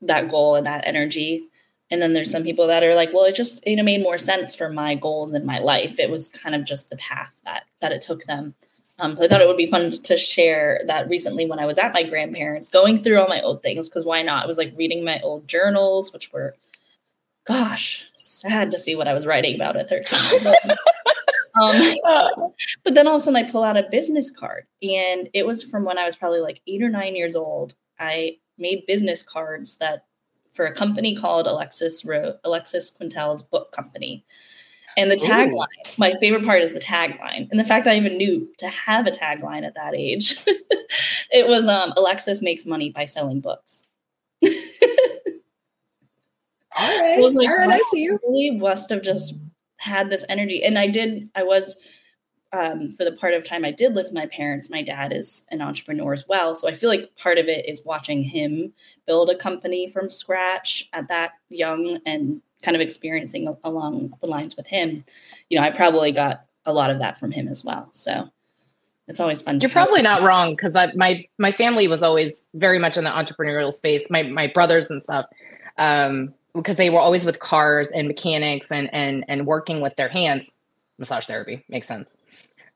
that 0.00 0.30
goal 0.30 0.54
and 0.54 0.66
that 0.66 0.86
energy 0.86 1.48
and 1.90 2.02
then 2.02 2.12
there's 2.12 2.30
some 2.30 2.42
people 2.42 2.66
that 2.66 2.83
are 2.83 2.95
like 2.95 3.12
well 3.12 3.25
it 3.25 3.35
just 3.35 3.66
you 3.66 3.76
know 3.76 3.83
made 3.83 4.02
more 4.02 4.18
sense 4.18 4.54
for 4.54 4.71
my 4.71 4.95
goals 4.95 5.35
in 5.35 5.47
my 5.47 5.59
life. 5.59 5.99
It 5.99 6.11
was 6.11 6.28
kind 6.28 6.54
of 6.54 6.64
just 6.64 6.90
the 6.90 6.97
path 6.97 7.33
that 7.45 7.64
that 7.80 7.92
it 7.92 8.00
took 8.00 8.25
them. 8.25 8.54
Um, 9.00 9.14
so 9.14 9.25
i 9.25 9.28
thought 9.28 9.40
it 9.40 9.47
would 9.47 9.57
be 9.57 9.68
fun 9.68 9.92
to 9.92 10.16
share 10.16 10.80
that 10.88 11.09
recently 11.09 11.47
when 11.47 11.61
i 11.61 11.66
was 11.66 11.78
at 11.78 11.92
my 11.92 12.02
grandparents 12.02 12.68
going 12.68 12.99
through 12.99 13.21
all 13.21 13.28
my 13.28 13.40
old 13.42 13.62
things 13.62 13.88
because 13.88 14.04
why 14.04 14.23
not? 14.23 14.42
I 14.42 14.47
was 14.47 14.59
like 14.59 14.75
reading 14.76 15.04
my 15.04 15.21
old 15.21 15.47
journals 15.47 16.12
which 16.12 16.33
were 16.33 16.57
gosh 17.47 18.04
sad 18.14 18.73
to 18.73 18.78
see 18.78 18.97
what 18.97 19.07
i 19.07 19.14
was 19.14 19.25
writing 19.25 19.54
about 19.54 19.76
at 19.76 19.88
13 19.88 20.52
um, 21.62 22.52
but 22.85 22.95
then 22.95 23.07
all 23.07 23.14
of 23.14 23.23
a 23.23 23.25
sudden 23.25 23.37
i 23.37 23.49
pull 23.49 23.62
out 23.62 23.76
a 23.76 23.87
business 23.88 24.33
card 24.33 24.66
and 24.83 25.28
it 25.33 25.47
was 25.47 25.62
from 25.62 25.85
when 25.85 25.97
i 25.97 26.04
was 26.04 26.16
probably 26.16 26.40
like 26.40 26.61
eight 26.66 26.83
or 26.83 26.88
nine 26.88 27.14
years 27.14 27.37
old 27.37 27.76
i 28.00 28.37
made 28.59 28.85
business 28.87 29.23
cards 29.23 29.76
that 29.76 30.07
for 30.58 30.66
a 30.66 30.74
company 30.74 31.14
called 31.14 31.46
Alexis 31.46 32.04
wrote 32.04 32.40
Alexis 32.42 32.90
Quintal's 32.90 33.44
book 33.44 33.70
company. 33.70 34.24
And 34.96 35.08
the 35.08 35.14
tagline, 35.14 35.68
Ooh. 35.86 35.92
my 35.98 36.14
favorite 36.18 36.44
part 36.44 36.62
is 36.62 36.72
the 36.72 36.80
tagline. 36.80 37.48
And 37.52 37.60
the 37.60 37.64
fact 37.64 37.84
that 37.84 37.92
I 37.92 37.96
even 37.96 38.18
knew 38.18 38.52
to 38.58 38.66
have 38.66 39.06
a 39.06 39.12
tagline 39.12 39.64
at 39.64 39.76
that 39.76 39.94
age. 39.94 40.34
it 41.30 41.46
was 41.46 41.68
um, 41.68 41.92
Alexis 41.96 42.42
makes 42.42 42.66
money 42.66 42.90
by 42.90 43.04
selling 43.04 43.38
books. 43.38 43.86
all 44.44 44.50
right. 46.76 47.18
I 47.18 47.18
was 47.18 47.34
like, 47.34 47.48
all 47.48 47.56
right, 47.56 47.70
I 47.70 47.78
see 47.92 48.00
you. 48.00 48.18
Really 48.26 48.58
must 48.58 48.90
have 48.90 49.02
just 49.02 49.36
had 49.76 50.10
this 50.10 50.24
energy. 50.28 50.64
And 50.64 50.76
I 50.76 50.88
did, 50.88 51.30
I 51.36 51.44
was 51.44 51.76
um, 52.52 52.90
for 52.90 53.04
the 53.04 53.12
part 53.12 53.34
of 53.34 53.46
time 53.46 53.64
I 53.64 53.70
did 53.70 53.94
live 53.94 54.06
with 54.06 54.14
my 54.14 54.26
parents, 54.26 54.70
my 54.70 54.82
dad 54.82 55.12
is 55.12 55.46
an 55.50 55.60
entrepreneur 55.60 56.12
as 56.12 56.26
well. 56.28 56.54
So 56.54 56.68
I 56.68 56.72
feel 56.72 56.88
like 56.88 57.14
part 57.16 57.38
of 57.38 57.46
it 57.46 57.68
is 57.68 57.84
watching 57.84 58.22
him 58.22 58.72
build 59.06 59.30
a 59.30 59.36
company 59.36 59.86
from 59.86 60.08
scratch 60.08 60.88
at 60.92 61.08
that 61.08 61.32
young 61.50 61.98
and 62.06 62.40
kind 62.62 62.74
of 62.74 62.80
experiencing 62.80 63.54
along 63.64 64.14
the 64.20 64.26
lines 64.26 64.56
with 64.56 64.66
him. 64.66 65.04
You 65.50 65.58
know, 65.58 65.64
I 65.64 65.70
probably 65.70 66.12
got 66.12 66.44
a 66.64 66.72
lot 66.72 66.90
of 66.90 66.98
that 67.00 67.18
from 67.18 67.30
him 67.30 67.48
as 67.48 67.64
well. 67.64 67.88
So 67.92 68.30
it's 69.08 69.20
always 69.20 69.42
fun. 69.42 69.60
You're 69.60 69.70
probably 69.70 70.02
not 70.02 70.22
wrong 70.22 70.52
because 70.52 70.74
my 70.94 71.26
my 71.38 71.50
family 71.50 71.88
was 71.88 72.02
always 72.02 72.42
very 72.54 72.78
much 72.78 72.96
in 72.96 73.04
the 73.04 73.10
entrepreneurial 73.10 73.72
space. 73.72 74.10
My 74.10 74.22
my 74.22 74.48
brothers 74.48 74.90
and 74.90 75.02
stuff, 75.02 75.26
um, 75.78 76.34
because 76.54 76.76
they 76.76 76.90
were 76.90 77.00
always 77.00 77.24
with 77.24 77.40
cars 77.40 77.90
and 77.90 78.06
mechanics 78.06 78.70
and 78.70 78.92
and 78.92 79.24
and 79.28 79.46
working 79.46 79.80
with 79.80 79.96
their 79.96 80.08
hands. 80.08 80.50
Massage 80.98 81.26
therapy 81.26 81.64
makes 81.68 81.86
sense. 81.86 82.16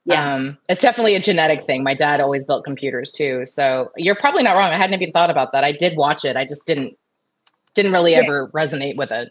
Yeah, 0.04 0.34
um, 0.34 0.58
it's 0.68 0.82
definitely 0.82 1.14
a 1.14 1.20
genetic 1.20 1.60
thing. 1.60 1.84
My 1.84 1.94
dad 1.94 2.20
always 2.20 2.44
built 2.44 2.64
computers 2.64 3.12
too, 3.12 3.46
so 3.46 3.92
you're 3.96 4.16
probably 4.16 4.42
not 4.42 4.54
wrong. 4.54 4.72
I 4.72 4.76
hadn't 4.76 5.00
even 5.00 5.12
thought 5.12 5.30
about 5.30 5.52
that. 5.52 5.62
I 5.62 5.72
did 5.72 5.96
watch 5.96 6.24
it. 6.24 6.36
I 6.36 6.44
just 6.44 6.66
didn't 6.66 6.96
didn't 7.74 7.92
really 7.92 8.12
yeah. 8.12 8.18
ever 8.18 8.48
resonate 8.48 8.96
with 8.96 9.10
it. 9.12 9.30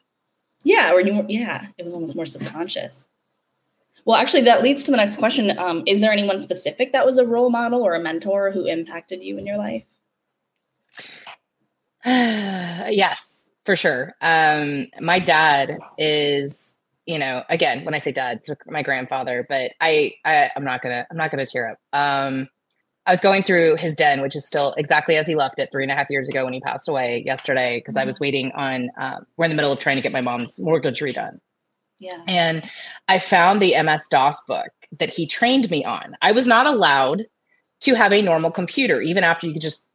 Yeah, 0.63 0.93
or 0.93 1.01
you, 1.01 1.25
yeah, 1.27 1.67
it 1.77 1.83
was 1.83 1.93
almost 1.93 2.15
more 2.15 2.25
subconscious. 2.25 3.10
Well, 4.05 4.17
actually, 4.17 4.43
that 4.43 4.63
leads 4.63 4.83
to 4.83 4.91
the 4.91 4.98
next 4.98 5.17
question. 5.17 5.57
Um, 5.57 5.83
is 5.86 6.01
there 6.01 6.12
anyone 6.12 6.39
specific 6.39 6.91
that 6.91 7.05
was 7.05 7.17
a 7.17 7.25
role 7.25 7.50
model 7.50 7.83
or 7.83 7.93
a 7.93 8.00
mentor 8.00 8.51
who 8.51 8.65
impacted 8.65 9.21
you 9.21 9.38
in 9.38 9.45
your 9.45 9.57
life? 9.57 9.83
yes, 12.05 13.41
for 13.65 13.75
sure. 13.75 14.15
Um, 14.21 14.88
my 15.00 15.19
dad 15.19 15.77
is, 15.98 16.74
you 17.05 17.17
know, 17.17 17.43
again, 17.50 17.84
when 17.86 17.93
I 17.93 18.00
say 18.00 18.12
dad, 18.12 18.38
it's 18.38 18.50
my 18.67 18.84
grandfather, 18.84 19.46
but 19.48 19.72
I, 19.81 20.13
I 20.24 20.50
I'm 20.55 20.63
not 20.63 20.81
gonna, 20.81 21.08
I'm 21.10 21.17
not 21.17 21.31
gonna 21.31 21.46
tear 21.46 21.72
up. 21.72 21.77
Um, 21.93 22.48
I 23.05 23.12
was 23.12 23.22
going 23.22 23.41
through 23.41 23.77
his 23.77 23.96
den, 23.96 24.22
which 24.22 24.36
is 24.36 24.46
still 24.46 24.74
exactly 24.77 25.15
as 25.15 25.25
he 25.25 25.36
left 25.36 25.58
it 25.58 25.70
three 25.72 25.84
and 25.84 25.91
a 25.91 25.96
half 25.96 26.10
years 26.10 26.29
ago 26.29 26.43
when 26.43 26.53
he 26.53 26.62
passed 26.62 26.88
away 26.88 27.24
yesterday, 27.25 27.79
because 27.79 27.96
mm-hmm. 27.96 28.03
I 28.03 28.05
was 28.05 28.20
waiting 28.20 28.51
on. 28.51 28.89
Uh, 28.98 29.22
we're 29.38 29.46
in 29.46 29.51
the 29.51 29.55
middle 29.55 29.72
of 29.72 29.79
trying 29.79 29.96
to 29.96 30.01
get 30.01 30.12
my 30.12 30.22
mom's 30.22 30.60
mortgage 30.62 31.00
redone, 31.00 31.39
yeah. 32.01 32.24
And 32.27 32.67
I 33.08 33.20
found 33.20 33.62
the 33.62 33.81
MS 33.81 34.08
DOS 34.10 34.41
book 34.48 34.70
that 35.00 35.12
he 35.12 35.27
trained 35.27 35.70
me 35.70 35.86
on. 35.86 36.17
I 36.22 36.31
was 36.31 36.48
not 36.48 36.65
allowed 36.65 37.27
to 37.81 37.93
have 37.93 38.12
a 38.12 38.24
normal 38.24 38.50
computer, 38.50 39.01
even 39.01 39.24
after 39.24 39.46
you 39.46 39.53
could 39.53 39.62
just 39.62 39.88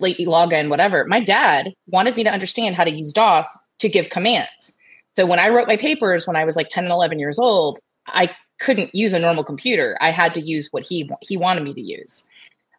like, 0.00 0.16
log 0.18 0.52
in, 0.52 0.68
whatever. 0.68 1.04
My 1.06 1.20
dad 1.20 1.72
wanted 1.86 2.16
me 2.16 2.24
to 2.24 2.32
understand 2.32 2.74
how 2.74 2.82
to 2.82 2.90
use 2.90 3.12
DOS 3.12 3.46
to 3.78 3.88
give 3.88 4.10
commands. 4.10 4.74
So 5.16 5.26
when 5.26 5.38
I 5.38 5.48
wrote 5.48 5.68
my 5.68 5.76
papers 5.76 6.26
when 6.26 6.36
I 6.36 6.44
was 6.44 6.56
like 6.56 6.68
10 6.68 6.84
and 6.84 6.92
11 6.92 7.18
years 7.18 7.38
old, 7.38 7.78
I 8.06 8.30
couldn't 8.60 8.94
use 8.94 9.14
a 9.14 9.18
normal 9.18 9.44
computer. 9.44 9.96
I 10.00 10.10
had 10.10 10.34
to 10.34 10.40
use 10.40 10.68
what 10.70 10.84
he 10.84 11.10
he 11.20 11.36
wanted 11.36 11.64
me 11.64 11.74
to 11.74 11.80
use. 11.80 12.24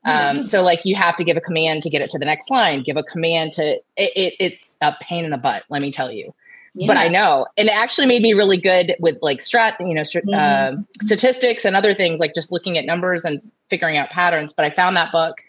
Um, 0.03 0.13
mm-hmm. 0.13 0.43
so 0.43 0.61
like 0.61 0.85
you 0.85 0.95
have 0.95 1.17
to 1.17 1.23
give 1.23 1.35
a 1.35 1.41
command 1.41 1.81
to 1.83 1.89
get 1.89 2.01
it 2.01 2.11
to 2.11 2.19
the 2.19 2.25
next 2.25 2.51
line, 2.51 2.83
give 2.83 2.95
a 2.95 3.03
command 3.03 3.53
to 3.53 3.63
it, 3.73 3.81
it, 3.97 4.33
it's 4.39 4.77
a 4.81 4.93
pain 5.01 5.25
in 5.25 5.31
the 5.31 5.37
butt, 5.37 5.63
let 5.69 5.81
me 5.81 5.91
tell 5.91 6.11
you. 6.11 6.33
Yeah. 6.77 6.87
But 6.87 6.97
I 6.97 7.07
know, 7.07 7.47
and 7.55 7.69
it 7.69 7.75
actually 7.75 8.05
made 8.05 8.21
me 8.21 8.33
really 8.33 8.57
good 8.57 8.95
with 8.99 9.17
like 9.21 9.39
strat, 9.39 9.79
you 9.79 9.93
know, 9.93 10.03
st- 10.03 10.25
mm-hmm. 10.25 10.79
uh, 10.79 10.83
statistics 11.01 11.63
and 11.63 11.73
other 11.73 11.93
things, 11.93 12.19
like 12.19 12.35
just 12.35 12.51
looking 12.51 12.77
at 12.77 12.85
numbers 12.85 13.23
and 13.23 13.41
figuring 13.69 13.95
out 13.95 14.09
patterns. 14.09 14.51
But 14.51 14.65
I 14.65 14.71
found 14.71 14.97
that 14.97 15.13
book, 15.13 15.41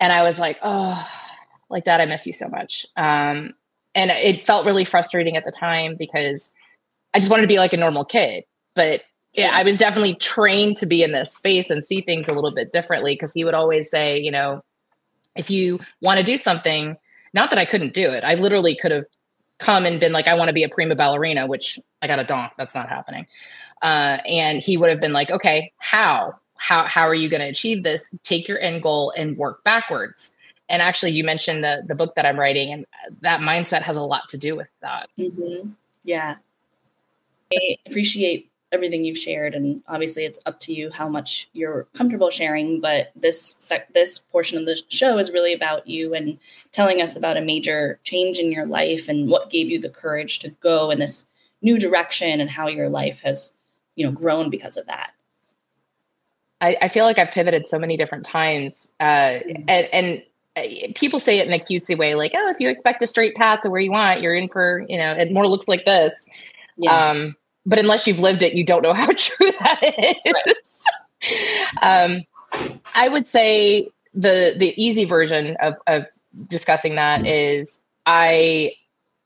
and 0.00 0.12
I 0.12 0.24
was 0.24 0.40
like, 0.40 0.58
oh, 0.60 1.08
like 1.70 1.84
Dad, 1.84 2.00
I 2.00 2.06
miss 2.06 2.26
you 2.26 2.32
so 2.32 2.48
much. 2.48 2.86
Um, 2.96 3.54
and 3.98 4.12
it 4.12 4.46
felt 4.46 4.64
really 4.64 4.84
frustrating 4.84 5.36
at 5.36 5.44
the 5.44 5.50
time 5.50 5.96
because 5.98 6.52
I 7.12 7.18
just 7.18 7.30
wanted 7.30 7.42
to 7.42 7.48
be 7.48 7.58
like 7.58 7.72
a 7.72 7.76
normal 7.76 8.04
kid, 8.04 8.44
but 8.74 9.02
yeah, 9.32 9.50
I 9.52 9.64
was 9.64 9.76
definitely 9.76 10.14
trained 10.14 10.76
to 10.76 10.86
be 10.86 11.02
in 11.02 11.10
this 11.10 11.34
space 11.34 11.68
and 11.68 11.84
see 11.84 12.00
things 12.00 12.28
a 12.28 12.32
little 12.32 12.52
bit 12.52 12.70
differently 12.70 13.14
because 13.14 13.32
he 13.32 13.44
would 13.44 13.54
always 13.54 13.90
say, 13.90 14.18
you 14.18 14.30
know, 14.30 14.62
if 15.34 15.50
you 15.50 15.80
want 16.00 16.18
to 16.18 16.24
do 16.24 16.36
something, 16.36 16.96
not 17.34 17.50
that 17.50 17.58
I 17.58 17.64
couldn't 17.64 17.92
do 17.92 18.08
it, 18.08 18.22
I 18.22 18.34
literally 18.34 18.76
could 18.76 18.92
have 18.92 19.04
come 19.58 19.84
and 19.84 19.98
been 19.98 20.12
like, 20.12 20.28
I 20.28 20.34
want 20.34 20.48
to 20.48 20.54
be 20.54 20.62
a 20.62 20.68
prima 20.68 20.94
ballerina, 20.94 21.48
which 21.48 21.78
I 22.00 22.06
got 22.06 22.20
a 22.20 22.24
donk. 22.24 22.52
That's 22.56 22.76
not 22.76 22.88
happening. 22.88 23.26
Uh, 23.82 24.18
and 24.26 24.60
he 24.60 24.76
would 24.76 24.90
have 24.90 25.00
been 25.00 25.12
like, 25.12 25.30
okay, 25.30 25.72
how? 25.78 26.34
How, 26.56 26.84
how 26.84 27.02
are 27.02 27.14
you 27.14 27.28
going 27.28 27.40
to 27.40 27.48
achieve 27.48 27.82
this? 27.82 28.08
Take 28.22 28.46
your 28.46 28.60
end 28.60 28.82
goal 28.82 29.12
and 29.16 29.36
work 29.36 29.64
backwards. 29.64 30.34
And 30.68 30.82
actually, 30.82 31.12
you 31.12 31.24
mentioned 31.24 31.64
the 31.64 31.82
the 31.86 31.94
book 31.94 32.14
that 32.14 32.26
I'm 32.26 32.38
writing, 32.38 32.72
and 32.72 32.86
that 33.22 33.40
mindset 33.40 33.82
has 33.82 33.96
a 33.96 34.02
lot 34.02 34.28
to 34.30 34.38
do 34.38 34.56
with 34.56 34.70
that. 34.80 35.08
Mm-hmm. 35.18 35.70
Yeah, 36.04 36.36
I 37.52 37.76
appreciate 37.86 38.50
everything 38.72 39.04
you've 39.04 39.18
shared 39.18 39.54
and 39.54 39.82
obviously 39.88 40.24
it's 40.24 40.38
up 40.44 40.60
to 40.60 40.74
you 40.74 40.90
how 40.90 41.08
much 41.08 41.48
you're 41.54 41.86
comfortable 41.94 42.28
sharing 42.28 42.80
but 42.80 43.10
this 43.16 43.40
sec- 43.40 43.92
this 43.94 44.18
portion 44.18 44.58
of 44.58 44.66
the 44.66 44.78
show 44.88 45.16
is 45.16 45.30
really 45.30 45.54
about 45.54 45.86
you 45.86 46.12
and 46.14 46.38
telling 46.72 47.00
us 47.00 47.16
about 47.16 47.36
a 47.36 47.40
major 47.40 47.98
change 48.02 48.38
in 48.38 48.52
your 48.52 48.66
life 48.66 49.08
and 49.08 49.30
what 49.30 49.50
gave 49.50 49.70
you 49.70 49.80
the 49.80 49.88
courage 49.88 50.38
to 50.38 50.50
go 50.60 50.90
in 50.90 50.98
this 50.98 51.24
new 51.62 51.78
direction 51.78 52.40
and 52.40 52.50
how 52.50 52.68
your 52.68 52.90
life 52.90 53.20
has 53.20 53.52
you 53.96 54.04
know 54.04 54.12
grown 54.12 54.50
because 54.50 54.76
of 54.76 54.84
that 54.86 55.12
i, 56.60 56.76
I 56.82 56.88
feel 56.88 57.04
like 57.04 57.18
i've 57.18 57.30
pivoted 57.30 57.66
so 57.66 57.78
many 57.78 57.96
different 57.96 58.26
times 58.26 58.90
uh, 59.00 59.04
mm-hmm. 59.04 59.62
and, 59.66 59.88
and 59.94 60.22
people 60.94 61.20
say 61.20 61.38
it 61.38 61.46
in 61.46 61.52
a 61.52 61.58
cutesy 61.58 61.96
way 61.96 62.14
like 62.14 62.32
oh 62.34 62.50
if 62.50 62.60
you 62.60 62.68
expect 62.68 63.02
a 63.02 63.06
straight 63.06 63.34
path 63.34 63.60
to 63.60 63.70
where 63.70 63.80
you 63.80 63.90
want 63.90 64.20
you're 64.20 64.34
in 64.34 64.48
for 64.48 64.84
you 64.88 64.98
know 64.98 65.12
it 65.12 65.32
more 65.32 65.46
looks 65.46 65.68
like 65.68 65.84
this 65.84 66.12
yeah. 66.76 67.10
um 67.10 67.36
but 67.68 67.78
unless 67.78 68.06
you've 68.06 68.18
lived 68.18 68.42
it, 68.42 68.54
you 68.54 68.64
don't 68.64 68.82
know 68.82 68.94
how 68.94 69.12
true 69.12 69.52
that 69.52 70.16
is. 70.24 70.86
um, 71.82 72.22
I 72.94 73.08
would 73.08 73.28
say 73.28 73.90
the 74.14 74.54
the 74.58 74.72
easy 74.82 75.04
version 75.04 75.56
of 75.60 75.74
of 75.86 76.06
discussing 76.48 76.96
that 76.96 77.26
is 77.26 77.78
I 78.06 78.72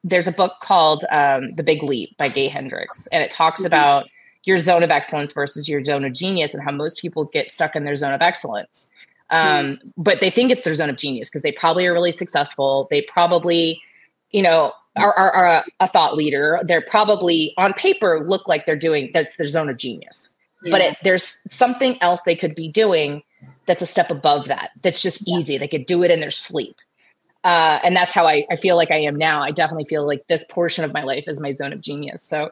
there's 0.04 0.26
a 0.26 0.32
book 0.32 0.54
called 0.60 1.04
um, 1.10 1.52
The 1.52 1.62
Big 1.62 1.82
Leap 1.84 2.16
by 2.18 2.28
Gay 2.28 2.48
Hendricks, 2.48 3.06
and 3.12 3.22
it 3.22 3.30
talks 3.30 3.60
mm-hmm. 3.60 3.68
about 3.68 4.08
your 4.44 4.58
zone 4.58 4.82
of 4.82 4.90
excellence 4.90 5.32
versus 5.32 5.68
your 5.68 5.84
zone 5.84 6.04
of 6.04 6.12
genius 6.12 6.52
and 6.52 6.64
how 6.64 6.72
most 6.72 6.98
people 6.98 7.26
get 7.26 7.52
stuck 7.52 7.76
in 7.76 7.84
their 7.84 7.94
zone 7.94 8.12
of 8.12 8.20
excellence. 8.20 8.88
Um, 9.32 9.66
mm-hmm. 9.66 9.88
But 9.96 10.20
they 10.20 10.30
think 10.30 10.52
it's 10.52 10.62
their 10.62 10.74
zone 10.74 10.90
of 10.90 10.96
genius 10.96 11.28
because 11.28 11.42
they 11.42 11.52
probably 11.52 11.86
are 11.86 11.92
really 11.92 12.12
successful. 12.12 12.86
They 12.90 13.02
probably, 13.02 13.80
you 14.30 14.42
know, 14.42 14.72
are, 14.96 15.12
are, 15.14 15.32
are 15.32 15.46
a, 15.46 15.64
a, 15.80 15.88
thought 15.88 16.16
leader, 16.16 16.60
they're 16.64 16.82
probably 16.82 17.54
on 17.56 17.72
paper 17.72 18.24
look 18.26 18.46
like 18.46 18.66
they're 18.66 18.76
doing 18.76 19.10
that's 19.14 19.36
their 19.36 19.48
zone 19.48 19.70
of 19.70 19.78
genius. 19.78 20.28
Yeah. 20.62 20.70
But 20.70 20.80
it, 20.82 20.96
there's 21.02 21.38
something 21.48 21.96
else 22.02 22.20
they 22.22 22.36
could 22.36 22.54
be 22.54 22.68
doing 22.68 23.22
that's 23.66 23.82
a 23.82 23.86
step 23.86 24.10
above 24.10 24.46
that. 24.48 24.70
That's 24.82 25.00
just 25.00 25.26
yeah. 25.26 25.38
easy. 25.38 25.58
They 25.58 25.68
could 25.68 25.86
do 25.86 26.02
it 26.02 26.10
in 26.10 26.20
their 26.20 26.30
sleep. 26.30 26.76
Uh, 27.44 27.80
and 27.82 27.96
that's 27.96 28.12
how 28.12 28.26
I, 28.26 28.46
I 28.50 28.56
feel 28.56 28.76
like 28.76 28.90
I 28.90 29.00
am 29.00 29.16
now. 29.16 29.40
I 29.40 29.50
definitely 29.50 29.86
feel 29.86 30.06
like 30.06 30.26
this 30.28 30.44
portion 30.48 30.84
of 30.84 30.92
my 30.92 31.02
life 31.02 31.24
is 31.26 31.40
my 31.40 31.54
zone 31.54 31.72
of 31.72 31.80
genius. 31.80 32.22
So, 32.22 32.50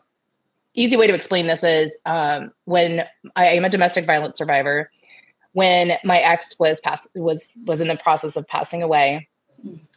easy 0.74 0.96
way 0.96 1.06
to 1.06 1.14
explain 1.14 1.46
this 1.46 1.62
is 1.62 1.96
um, 2.06 2.52
when 2.64 3.04
I 3.36 3.48
am 3.48 3.64
a 3.64 3.68
domestic 3.68 4.06
violence 4.06 4.38
survivor. 4.38 4.90
When 5.52 5.92
my 6.04 6.18
ex 6.18 6.54
was 6.58 6.80
pass 6.80 7.06
was 7.14 7.50
was 7.64 7.80
in 7.80 7.88
the 7.88 7.96
process 7.96 8.36
of 8.36 8.46
passing 8.46 8.82
away, 8.82 9.28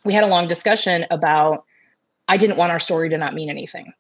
we 0.03 0.13
had 0.13 0.24
a 0.24 0.27
long 0.27 0.48
discussion 0.48 1.05
about 1.12 1.65
I 2.27 2.38
didn't 2.38 2.57
want 2.57 2.72
our 2.72 2.79
story 2.79 3.10
to 3.10 3.17
not 3.17 3.33
mean 3.33 3.50
anything. 3.50 3.93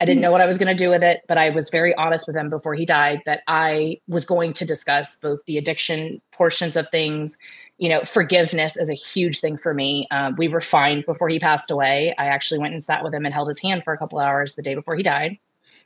I 0.00 0.04
didn't 0.04 0.18
hmm. 0.18 0.22
know 0.22 0.32
what 0.32 0.40
I 0.40 0.46
was 0.46 0.58
going 0.58 0.74
to 0.74 0.84
do 0.84 0.90
with 0.90 1.02
it, 1.02 1.22
but 1.28 1.38
I 1.38 1.50
was 1.50 1.70
very 1.70 1.94
honest 1.94 2.26
with 2.26 2.34
him 2.34 2.50
before 2.50 2.74
he 2.74 2.84
died 2.84 3.20
that 3.24 3.42
I 3.46 4.00
was 4.08 4.24
going 4.24 4.52
to 4.54 4.64
discuss 4.64 5.16
both 5.16 5.40
the 5.46 5.58
addiction 5.58 6.20
portions 6.32 6.76
of 6.76 6.88
things. 6.90 7.38
You 7.78 7.88
know, 7.88 8.02
forgiveness 8.02 8.76
is 8.76 8.90
a 8.90 8.94
huge 8.94 9.40
thing 9.40 9.56
for 9.56 9.74
me. 9.74 10.08
Um, 10.10 10.34
we 10.36 10.48
were 10.48 10.60
fine 10.60 11.04
before 11.06 11.28
he 11.28 11.38
passed 11.38 11.70
away. 11.70 12.14
I 12.18 12.26
actually 12.26 12.58
went 12.58 12.74
and 12.74 12.82
sat 12.82 13.04
with 13.04 13.14
him 13.14 13.24
and 13.24 13.32
held 13.32 13.48
his 13.48 13.60
hand 13.60 13.84
for 13.84 13.92
a 13.92 13.98
couple 13.98 14.18
hours 14.18 14.54
the 14.54 14.62
day 14.62 14.74
before 14.74 14.96
he 14.96 15.02
died. 15.02 15.38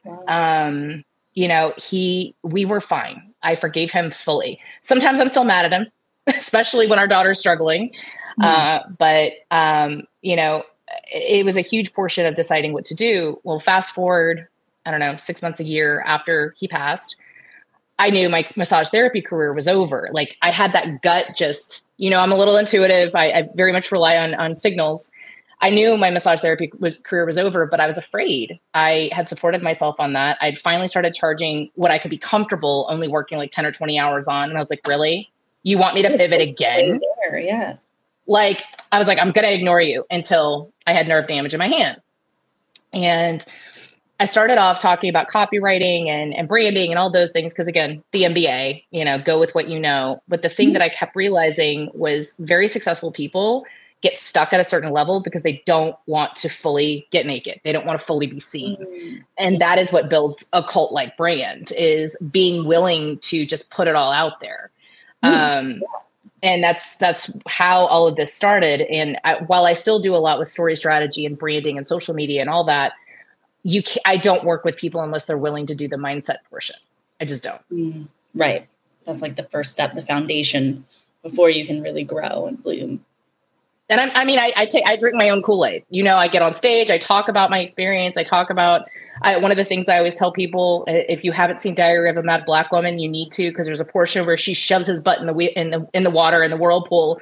Wow. 0.04 0.24
Um, 0.28 1.04
you 1.34 1.48
know, 1.48 1.74
he, 1.76 2.34
we 2.42 2.64
were 2.64 2.80
fine. 2.80 3.34
I 3.46 3.54
forgave 3.54 3.90
him 3.90 4.10
fully. 4.10 4.60
Sometimes 4.82 5.20
I'm 5.20 5.28
still 5.28 5.44
mad 5.44 5.64
at 5.64 5.72
him, 5.72 5.86
especially 6.26 6.86
when 6.86 6.98
our 6.98 7.06
daughter's 7.06 7.38
struggling. 7.38 7.94
Mm. 8.40 8.44
Uh, 8.44 8.82
but, 8.98 9.32
um, 9.50 10.02
you 10.20 10.36
know, 10.36 10.64
it 11.10 11.44
was 11.44 11.56
a 11.56 11.62
huge 11.62 11.94
portion 11.94 12.26
of 12.26 12.34
deciding 12.34 12.72
what 12.72 12.84
to 12.86 12.94
do. 12.94 13.40
Well, 13.44 13.60
fast 13.60 13.92
forward, 13.92 14.46
I 14.84 14.90
don't 14.90 15.00
know, 15.00 15.16
six 15.16 15.42
months, 15.42 15.60
a 15.60 15.64
year 15.64 16.02
after 16.06 16.54
he 16.58 16.68
passed, 16.68 17.16
I 17.98 18.10
knew 18.10 18.28
my 18.28 18.46
massage 18.56 18.88
therapy 18.90 19.22
career 19.22 19.52
was 19.52 19.66
over. 19.66 20.08
Like 20.12 20.36
I 20.42 20.50
had 20.50 20.72
that 20.74 21.02
gut 21.02 21.28
just, 21.34 21.82
you 21.96 22.10
know, 22.10 22.20
I'm 22.20 22.32
a 22.32 22.36
little 22.36 22.56
intuitive. 22.56 23.14
I, 23.14 23.30
I 23.30 23.48
very 23.54 23.72
much 23.72 23.90
rely 23.90 24.18
on 24.18 24.34
on 24.34 24.54
signals. 24.54 25.10
I 25.60 25.70
knew 25.70 25.96
my 25.96 26.10
massage 26.10 26.40
therapy 26.40 26.70
was, 26.78 26.98
career 26.98 27.24
was 27.24 27.38
over, 27.38 27.66
but 27.66 27.80
I 27.80 27.86
was 27.86 27.96
afraid. 27.96 28.60
I 28.74 29.08
had 29.12 29.28
supported 29.28 29.62
myself 29.62 29.96
on 29.98 30.12
that. 30.12 30.36
I'd 30.40 30.58
finally 30.58 30.86
started 30.86 31.14
charging 31.14 31.70
what 31.74 31.90
I 31.90 31.98
could 31.98 32.10
be 32.10 32.18
comfortable 32.18 32.86
only 32.90 33.08
working 33.08 33.38
like 33.38 33.52
10 33.52 33.64
or 33.64 33.72
20 33.72 33.98
hours 33.98 34.28
on. 34.28 34.50
And 34.50 34.58
I 34.58 34.60
was 34.60 34.68
like, 34.68 34.86
really? 34.86 35.30
You 35.62 35.78
want 35.78 35.94
me 35.94 36.02
to 36.02 36.10
pivot 36.10 36.40
again? 36.40 37.00
yeah 37.32 37.76
like 38.26 38.64
I 38.92 38.98
was 38.98 39.08
like, 39.08 39.18
I'm 39.18 39.32
gonna 39.32 39.48
ignore 39.48 39.80
you 39.80 40.04
until 40.10 40.72
I 40.86 40.92
had 40.92 41.08
nerve 41.08 41.26
damage 41.26 41.54
in 41.54 41.58
my 41.58 41.68
hand. 41.68 42.00
And 42.92 43.44
I 44.18 44.24
started 44.24 44.58
off 44.58 44.80
talking 44.80 45.10
about 45.10 45.28
copywriting 45.28 46.08
and, 46.08 46.34
and 46.34 46.48
branding 46.48 46.90
and 46.90 46.98
all 46.98 47.10
those 47.10 47.32
things 47.32 47.52
because 47.52 47.68
again, 47.68 48.02
the 48.12 48.22
MBA, 48.22 48.84
you 48.90 49.04
know, 49.04 49.18
go 49.18 49.38
with 49.38 49.54
what 49.54 49.68
you 49.68 49.78
know. 49.78 50.22
But 50.26 50.42
the 50.42 50.48
thing 50.48 50.72
that 50.72 50.82
I 50.82 50.88
kept 50.88 51.14
realizing 51.14 51.90
was 51.92 52.32
very 52.38 52.68
successful 52.68 53.12
people 53.12 53.66
get 54.02 54.18
stuck 54.18 54.52
at 54.52 54.60
a 54.60 54.64
certain 54.64 54.90
level 54.90 55.20
because 55.20 55.42
they 55.42 55.62
don't 55.64 55.96
want 56.06 56.34
to 56.36 56.48
fully 56.48 57.06
get 57.10 57.26
naked. 57.26 57.60
They 57.64 57.72
don't 57.72 57.86
want 57.86 57.98
to 57.98 58.04
fully 58.04 58.26
be 58.26 58.38
seen. 58.38 58.76
Mm-hmm. 58.76 59.16
And 59.38 59.58
that 59.60 59.78
is 59.78 59.90
what 59.90 60.10
builds 60.10 60.46
a 60.52 60.62
cult 60.62 60.92
like 60.92 61.16
brand 61.16 61.72
is 61.76 62.16
being 62.30 62.66
willing 62.66 63.18
to 63.20 63.46
just 63.46 63.70
put 63.70 63.88
it 63.88 63.94
all 63.94 64.12
out 64.12 64.40
there. 64.40 64.70
Mm-hmm. 65.24 65.78
Um, 65.78 65.82
and 66.42 66.62
that's 66.62 66.96
that's 66.96 67.30
how 67.48 67.86
all 67.86 68.06
of 68.06 68.16
this 68.16 68.32
started 68.32 68.82
and 68.82 69.18
I, 69.24 69.36
while 69.46 69.64
i 69.64 69.72
still 69.72 69.98
do 69.98 70.14
a 70.14 70.18
lot 70.18 70.38
with 70.38 70.48
story 70.48 70.76
strategy 70.76 71.24
and 71.24 71.36
branding 71.36 71.78
and 71.78 71.88
social 71.88 72.14
media 72.14 72.42
and 72.42 72.50
all 72.50 72.62
that 72.64 72.92
you 73.66 73.82
can, 73.82 74.00
I 74.04 74.16
don't 74.16 74.44
work 74.44 74.64
with 74.64 74.76
people 74.76 75.00
unless 75.00 75.26
they're 75.26 75.36
willing 75.36 75.66
to 75.66 75.74
do 75.74 75.88
the 75.88 75.96
mindset 75.96 76.36
portion. 76.48 76.76
I 77.20 77.24
just 77.24 77.42
don't. 77.42 77.60
Mm, 77.72 78.08
right. 78.36 78.68
That's 79.04 79.22
like 79.22 79.34
the 79.34 79.42
first 79.42 79.72
step, 79.72 79.94
the 79.94 80.02
foundation 80.02 80.84
before 81.24 81.50
you 81.50 81.66
can 81.66 81.82
really 81.82 82.04
grow 82.04 82.46
and 82.46 82.62
bloom. 82.62 83.04
And 83.88 84.00
I, 84.00 84.22
I 84.22 84.24
mean, 84.24 84.38
I, 84.38 84.52
I 84.56 84.66
take, 84.66 84.84
I 84.86 84.96
drink 84.96 85.16
my 85.16 85.28
own 85.28 85.42
Kool 85.42 85.64
Aid. 85.64 85.84
You 85.90 86.02
know, 86.02 86.16
I 86.16 86.28
get 86.28 86.42
on 86.42 86.54
stage, 86.54 86.90
I 86.90 86.98
talk 86.98 87.28
about 87.28 87.50
my 87.50 87.60
experience, 87.60 88.16
I 88.16 88.24
talk 88.24 88.50
about. 88.50 88.86
I, 89.22 89.38
one 89.38 89.50
of 89.50 89.56
the 89.56 89.64
things 89.64 89.88
I 89.88 89.98
always 89.98 90.16
tell 90.16 90.32
people: 90.32 90.84
if 90.88 91.24
you 91.24 91.32
haven't 91.32 91.60
seen 91.60 91.74
Diary 91.74 92.10
of 92.10 92.18
a 92.18 92.22
Mad 92.22 92.44
Black 92.44 92.72
Woman, 92.72 92.98
you 92.98 93.08
need 93.08 93.30
to 93.32 93.48
because 93.48 93.66
there's 93.66 93.80
a 93.80 93.84
portion 93.84 94.26
where 94.26 94.36
she 94.36 94.54
shoves 94.54 94.86
his 94.86 95.00
butt 95.00 95.20
in 95.20 95.26
the 95.26 95.34
in 95.58 95.70
the 95.70 95.88
in 95.94 96.02
the 96.02 96.10
water 96.10 96.42
in 96.42 96.50
the 96.50 96.56
whirlpool. 96.56 97.20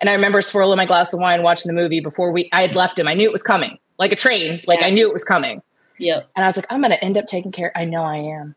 And 0.00 0.10
I 0.10 0.14
remember 0.14 0.42
swirling 0.42 0.76
my 0.76 0.86
glass 0.86 1.12
of 1.12 1.20
wine, 1.20 1.42
watching 1.42 1.72
the 1.72 1.80
movie 1.80 2.00
before 2.00 2.32
we. 2.32 2.48
I 2.52 2.62
had 2.62 2.74
left 2.74 2.98
him. 2.98 3.06
I 3.06 3.14
knew 3.14 3.28
it 3.28 3.32
was 3.32 3.42
coming, 3.42 3.78
like 3.98 4.12
a 4.12 4.16
train. 4.16 4.60
Like 4.66 4.80
yeah. 4.80 4.86
I 4.86 4.90
knew 4.90 5.06
it 5.06 5.12
was 5.12 5.24
coming. 5.24 5.62
Yeah. 5.98 6.22
And 6.34 6.44
I 6.44 6.48
was 6.48 6.56
like, 6.56 6.66
I'm 6.70 6.80
going 6.80 6.90
to 6.90 7.02
end 7.02 7.16
up 7.16 7.26
taking 7.26 7.52
care. 7.52 7.72
I 7.76 7.84
know 7.84 8.02
I 8.02 8.16
am. 8.16 8.54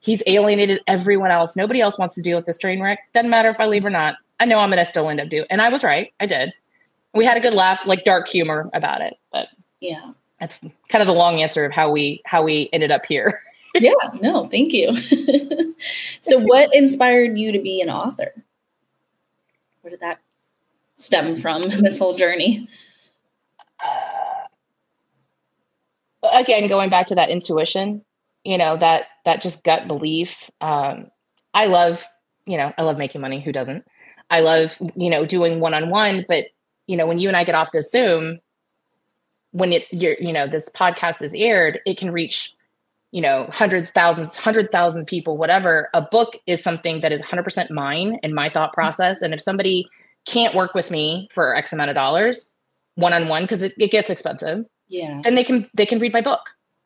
He's 0.00 0.22
alienated 0.26 0.82
everyone 0.86 1.30
else. 1.30 1.56
Nobody 1.56 1.80
else 1.80 1.98
wants 1.98 2.14
to 2.16 2.22
deal 2.22 2.36
with 2.36 2.46
this 2.46 2.58
train 2.58 2.82
wreck. 2.82 2.98
Doesn't 3.12 3.30
matter 3.30 3.50
if 3.50 3.60
I 3.60 3.66
leave 3.66 3.86
or 3.86 3.90
not. 3.90 4.16
I 4.40 4.44
know 4.44 4.58
I'm 4.58 4.68
going 4.70 4.78
to 4.78 4.84
still 4.84 5.08
end 5.08 5.20
up 5.20 5.28
doing. 5.28 5.46
And 5.48 5.62
I 5.62 5.68
was 5.68 5.84
right. 5.84 6.12
I 6.18 6.26
did. 6.26 6.52
We 7.14 7.24
had 7.24 7.36
a 7.36 7.40
good 7.40 7.54
laugh, 7.54 7.86
like 7.86 8.04
dark 8.04 8.28
humor 8.28 8.70
about 8.72 9.00
it. 9.00 9.14
But 9.32 9.48
yeah, 9.80 10.12
that's 10.40 10.58
kind 10.88 11.02
of 11.02 11.06
the 11.06 11.12
long 11.12 11.42
answer 11.42 11.64
of 11.64 11.72
how 11.72 11.90
we 11.90 12.22
how 12.24 12.42
we 12.42 12.68
ended 12.72 12.90
up 12.90 13.06
here. 13.06 13.42
yeah. 13.74 13.92
No, 14.20 14.46
thank 14.46 14.72
you. 14.72 14.94
so, 16.20 16.38
what 16.38 16.74
inspired 16.74 17.38
you 17.38 17.52
to 17.52 17.58
be 17.58 17.80
an 17.80 17.90
author? 17.90 18.32
Where 19.82 19.90
did 19.90 20.00
that 20.00 20.20
stem 20.96 21.36
from? 21.36 21.62
This 21.82 21.98
whole 21.98 22.16
journey. 22.16 22.68
Uh, 23.84 24.12
again 26.32 26.68
going 26.68 26.90
back 26.90 27.06
to 27.06 27.14
that 27.14 27.30
intuition 27.30 28.04
you 28.44 28.56
know 28.58 28.76
that 28.76 29.06
that 29.24 29.42
just 29.42 29.62
gut 29.64 29.88
belief 29.88 30.50
um 30.60 31.06
i 31.54 31.66
love 31.66 32.04
you 32.46 32.56
know 32.56 32.72
i 32.78 32.82
love 32.82 32.98
making 32.98 33.20
money 33.20 33.40
who 33.40 33.52
doesn't 33.52 33.84
i 34.30 34.40
love 34.40 34.78
you 34.96 35.10
know 35.10 35.26
doing 35.26 35.60
one-on-one 35.60 36.24
but 36.28 36.44
you 36.86 36.96
know 36.96 37.06
when 37.06 37.18
you 37.18 37.28
and 37.28 37.36
i 37.36 37.44
get 37.44 37.54
off 37.54 37.70
the 37.72 37.82
zoom 37.82 38.38
when 39.52 39.72
it 39.72 39.84
you're 39.90 40.16
you 40.20 40.32
know 40.32 40.46
this 40.46 40.68
podcast 40.70 41.22
is 41.22 41.34
aired 41.34 41.80
it 41.86 41.96
can 41.96 42.10
reach 42.10 42.54
you 43.12 43.20
know 43.20 43.48
hundreds 43.52 43.90
thousands 43.90 44.36
hundred 44.36 44.72
thousands 44.72 45.04
people 45.04 45.36
whatever. 45.36 45.88
A 45.94 46.02
book 46.02 46.36
is 46.46 46.62
something 46.62 47.02
that 47.02 47.12
is 47.12 47.22
100% 47.22 47.70
mine 47.70 48.18
and 48.22 48.34
my 48.34 48.48
thought 48.48 48.72
process. 48.72 49.22
And 49.22 49.32
if 49.32 49.40
somebody 49.40 49.86
can't 50.26 50.54
work 50.54 50.74
with 50.74 50.90
me 50.90 51.28
for 51.30 51.54
x 51.54 51.72
amount 51.72 51.90
of 51.90 51.94
dollars 51.94 52.50
one-on-one 52.96 53.44
because 53.44 53.62
it, 53.62 53.72
it 53.78 53.90
gets 53.90 54.10
expensive 54.10 54.66
yeah. 54.88 55.20
then 55.22 55.34
they 55.34 55.44
can 55.44 55.70
they 55.74 55.86
can 55.86 55.98
read 55.98 56.12
my 56.12 56.20
book. 56.20 56.40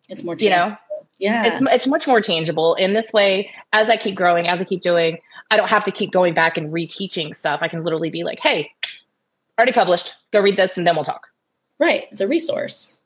It's 0.09 0.23
more 0.23 0.37
tangible. 0.37 0.67
you 0.67 0.71
know? 0.71 0.79
yeah. 1.19 1.47
It's 1.47 1.63
it's 1.63 1.87
much 1.87 2.07
more 2.07 2.21
tangible 2.21 2.75
in 2.75 2.93
this 2.93 3.13
way. 3.13 3.51
As 3.73 3.89
i 3.89 3.97
keep 3.97 4.17
growing 4.17 4.49
as 4.49 4.61
i 4.61 4.65
keep 4.65 4.83
doing 4.83 5.19
i 5.51 5.57
don't 5.57 5.69
have 5.69 5.85
to 5.85 5.91
keep 5.91 6.13
going 6.13 6.35
back 6.35 6.57
and 6.57 6.73
reteaching 6.73 7.35
stuff. 7.35 7.61
I 7.63 7.69
can 7.69 7.85
literally 7.85 8.11
be 8.11 8.25
like 8.25 8.41
hey 8.41 8.71
already 9.59 9.73
published 9.73 10.15
go 10.33 10.41
read 10.41 10.57
this 10.57 10.77
and 10.77 10.87
then 10.87 10.95
we'll 10.95 11.05
talk 11.05 11.29
right 11.79 12.05
it's 12.11 12.21
a 12.21 12.29
resource 12.29 13.01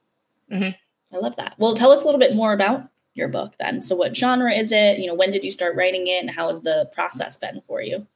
mm-hmm. 0.51 0.71
i 1.15 1.19
love 1.19 1.37
that 1.37 1.55
well 1.59 1.75
tell 1.75 1.93
us 1.93 2.03
a 2.03 2.05
little 2.05 2.21
bit 2.21 2.35
more 2.35 2.53
about 2.53 2.89
your 3.15 3.29
book 3.29 3.55
then 3.59 3.83
so 3.83 3.97
what 3.97 4.17
genre 4.17 4.53
is 4.53 4.73
it 4.73 4.99
you 4.99 5.07
know 5.07 5.15
when 5.15 5.31
did 5.31 5.45
you 5.45 5.51
start 5.51 5.77
writing 5.77 6.07
it 6.07 6.21
and 6.21 6.31
how 6.31 6.47
has 6.47 6.63
the 6.63 6.89
process 6.95 7.39
been 7.39 7.63
for 7.67 7.81
you 7.81 8.07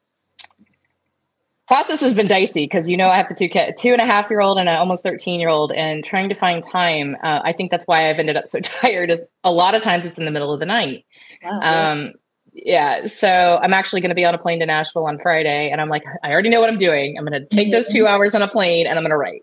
process 1.67 2.01
has 2.01 2.15
been 2.15 2.27
dicey 2.27 2.65
because 2.65 2.89
you 2.89 2.97
know 2.97 3.09
I 3.09 3.17
have 3.17 3.29
the 3.29 3.35
two 3.35 3.49
two 3.49 3.93
and 3.93 4.01
a 4.01 4.07
half 4.07 4.31
year 4.31 4.41
old 4.41 4.59
and 4.59 4.69
an 4.69 4.77
almost 4.77 5.03
thirteen 5.03 5.41
year 5.41 5.49
old, 5.49 5.73
and 5.73 6.05
trying 6.05 6.29
to 6.29 6.35
find 6.35 6.63
time. 6.63 7.17
Uh, 7.23 7.41
I 7.45 7.53
think 7.53 7.71
that's 7.71 7.87
why 7.87 8.11
I've 8.11 8.19
ended 8.19 8.37
up 8.37 8.47
so 8.47 8.61
tired. 8.63 9.11
Is 9.11 9.25
a 9.43 9.53
lot 9.53 9.75
of 9.75 9.83
times 9.83 10.07
it's 10.07 10.19
in 10.19 10.25
the 10.25 10.31
middle 10.31 10.53
of 10.53 10.61
the 10.61 10.67
night. 10.67 11.05
Wow. 11.43 11.61
Um, 11.61 12.13
yeah, 12.55 13.07
so 13.07 13.59
I'm 13.61 13.75
actually 13.75 14.01
going 14.01 14.11
to 14.11 14.15
be 14.15 14.25
on 14.25 14.35
a 14.35 14.39
plane 14.39 14.61
to 14.61 14.67
Nashville 14.67 15.07
on 15.07 15.19
Friday, 15.19 15.71
and 15.71 15.81
I'm 15.81 15.89
like, 15.89 16.05
I 16.23 16.33
already 16.33 16.49
know 16.49 16.61
what 16.61 16.71
I'm 16.71 16.79
doing. 16.79 17.19
I'm 17.19 17.25
going 17.25 17.41
to 17.41 17.47
take 17.47 17.73
those 17.73 17.93
two 17.93 18.07
hours 18.07 18.35
on 18.35 18.43
a 18.43 18.49
plane, 18.49 18.87
and 18.87 18.97
I'm 18.97 19.03
going 19.03 19.11
to 19.11 19.17
write. 19.17 19.43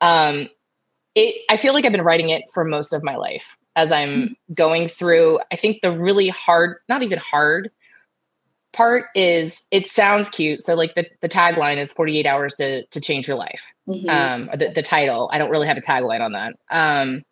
Um, 0.00 0.48
it. 1.14 1.36
I 1.48 1.56
feel 1.56 1.72
like 1.72 1.86
I've 1.86 1.92
been 1.92 2.02
writing 2.02 2.30
it 2.30 2.42
for 2.52 2.64
most 2.64 2.92
of 2.92 3.04
my 3.04 3.16
life 3.16 3.56
as 3.76 3.92
I'm 3.92 4.36
going 4.52 4.88
through. 4.88 5.38
I 5.52 5.56
think 5.56 5.82
the 5.82 5.92
really 5.92 6.28
hard, 6.28 6.78
not 6.88 7.02
even 7.02 7.18
hard, 7.18 7.70
part 8.72 9.04
is 9.14 9.62
it 9.70 9.88
sounds 9.90 10.28
cute. 10.28 10.62
So 10.62 10.74
like 10.74 10.94
the, 10.94 11.06
the 11.20 11.28
tagline 11.28 11.76
is 11.76 11.92
48 11.92 12.26
hours 12.26 12.54
to 12.54 12.86
to 12.86 13.00
change 13.00 13.28
your 13.28 13.36
life. 13.36 13.72
Mm-hmm. 13.88 14.08
Um 14.08 14.58
the, 14.58 14.72
the 14.74 14.82
title. 14.82 15.30
I 15.32 15.38
don't 15.38 15.50
really 15.50 15.66
have 15.66 15.76
a 15.76 15.82
tagline 15.82 16.20
on 16.20 16.32
that. 16.32 16.54
Um 16.70 17.22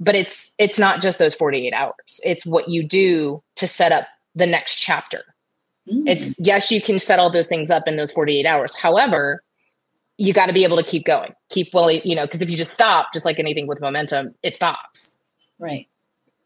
but 0.00 0.14
it's 0.14 0.50
it's 0.58 0.78
not 0.78 1.00
just 1.00 1.18
those 1.18 1.34
48 1.34 1.72
hours. 1.72 2.20
It's 2.24 2.46
what 2.46 2.68
you 2.68 2.82
do 2.82 3.42
to 3.56 3.68
set 3.68 3.92
up 3.92 4.06
the 4.34 4.46
next 4.46 4.76
chapter. 4.76 5.22
Mm-hmm. 5.88 6.08
It's 6.08 6.34
yes, 6.38 6.70
you 6.70 6.80
can 6.80 6.98
set 6.98 7.18
all 7.18 7.32
those 7.32 7.48
things 7.48 7.70
up 7.70 7.88
in 7.88 7.96
those 7.96 8.12
48 8.12 8.46
hours. 8.46 8.74
However, 8.74 9.42
you 10.18 10.32
got 10.32 10.46
to 10.46 10.52
be 10.52 10.64
able 10.64 10.76
to 10.76 10.84
keep 10.84 11.04
going. 11.04 11.32
Keep 11.48 11.74
willing, 11.74 12.00
you 12.04 12.14
know, 12.14 12.24
because 12.24 12.42
if 12.42 12.50
you 12.50 12.56
just 12.56 12.72
stop, 12.72 13.12
just 13.12 13.24
like 13.24 13.38
anything 13.38 13.66
with 13.66 13.80
momentum, 13.80 14.34
it 14.42 14.56
stops. 14.56 15.14
Right 15.58 15.88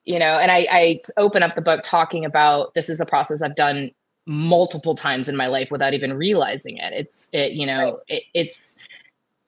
you 0.08 0.20
know 0.20 0.38
and 0.38 0.52
I, 0.52 0.68
I 0.70 1.00
open 1.16 1.42
up 1.42 1.56
the 1.56 1.60
book 1.60 1.80
talking 1.82 2.24
about 2.24 2.72
this 2.74 2.88
is 2.88 3.00
a 3.00 3.04
process 3.04 3.42
i've 3.42 3.56
done 3.56 3.90
multiple 4.26 4.94
times 4.94 5.28
in 5.28 5.36
my 5.36 5.46
life 5.46 5.70
without 5.70 5.94
even 5.94 6.12
realizing 6.12 6.76
it. 6.78 6.92
It's 6.92 7.30
it, 7.32 7.52
you 7.52 7.66
know, 7.66 7.92
right. 7.92 7.94
it, 8.08 8.22
it's 8.34 8.76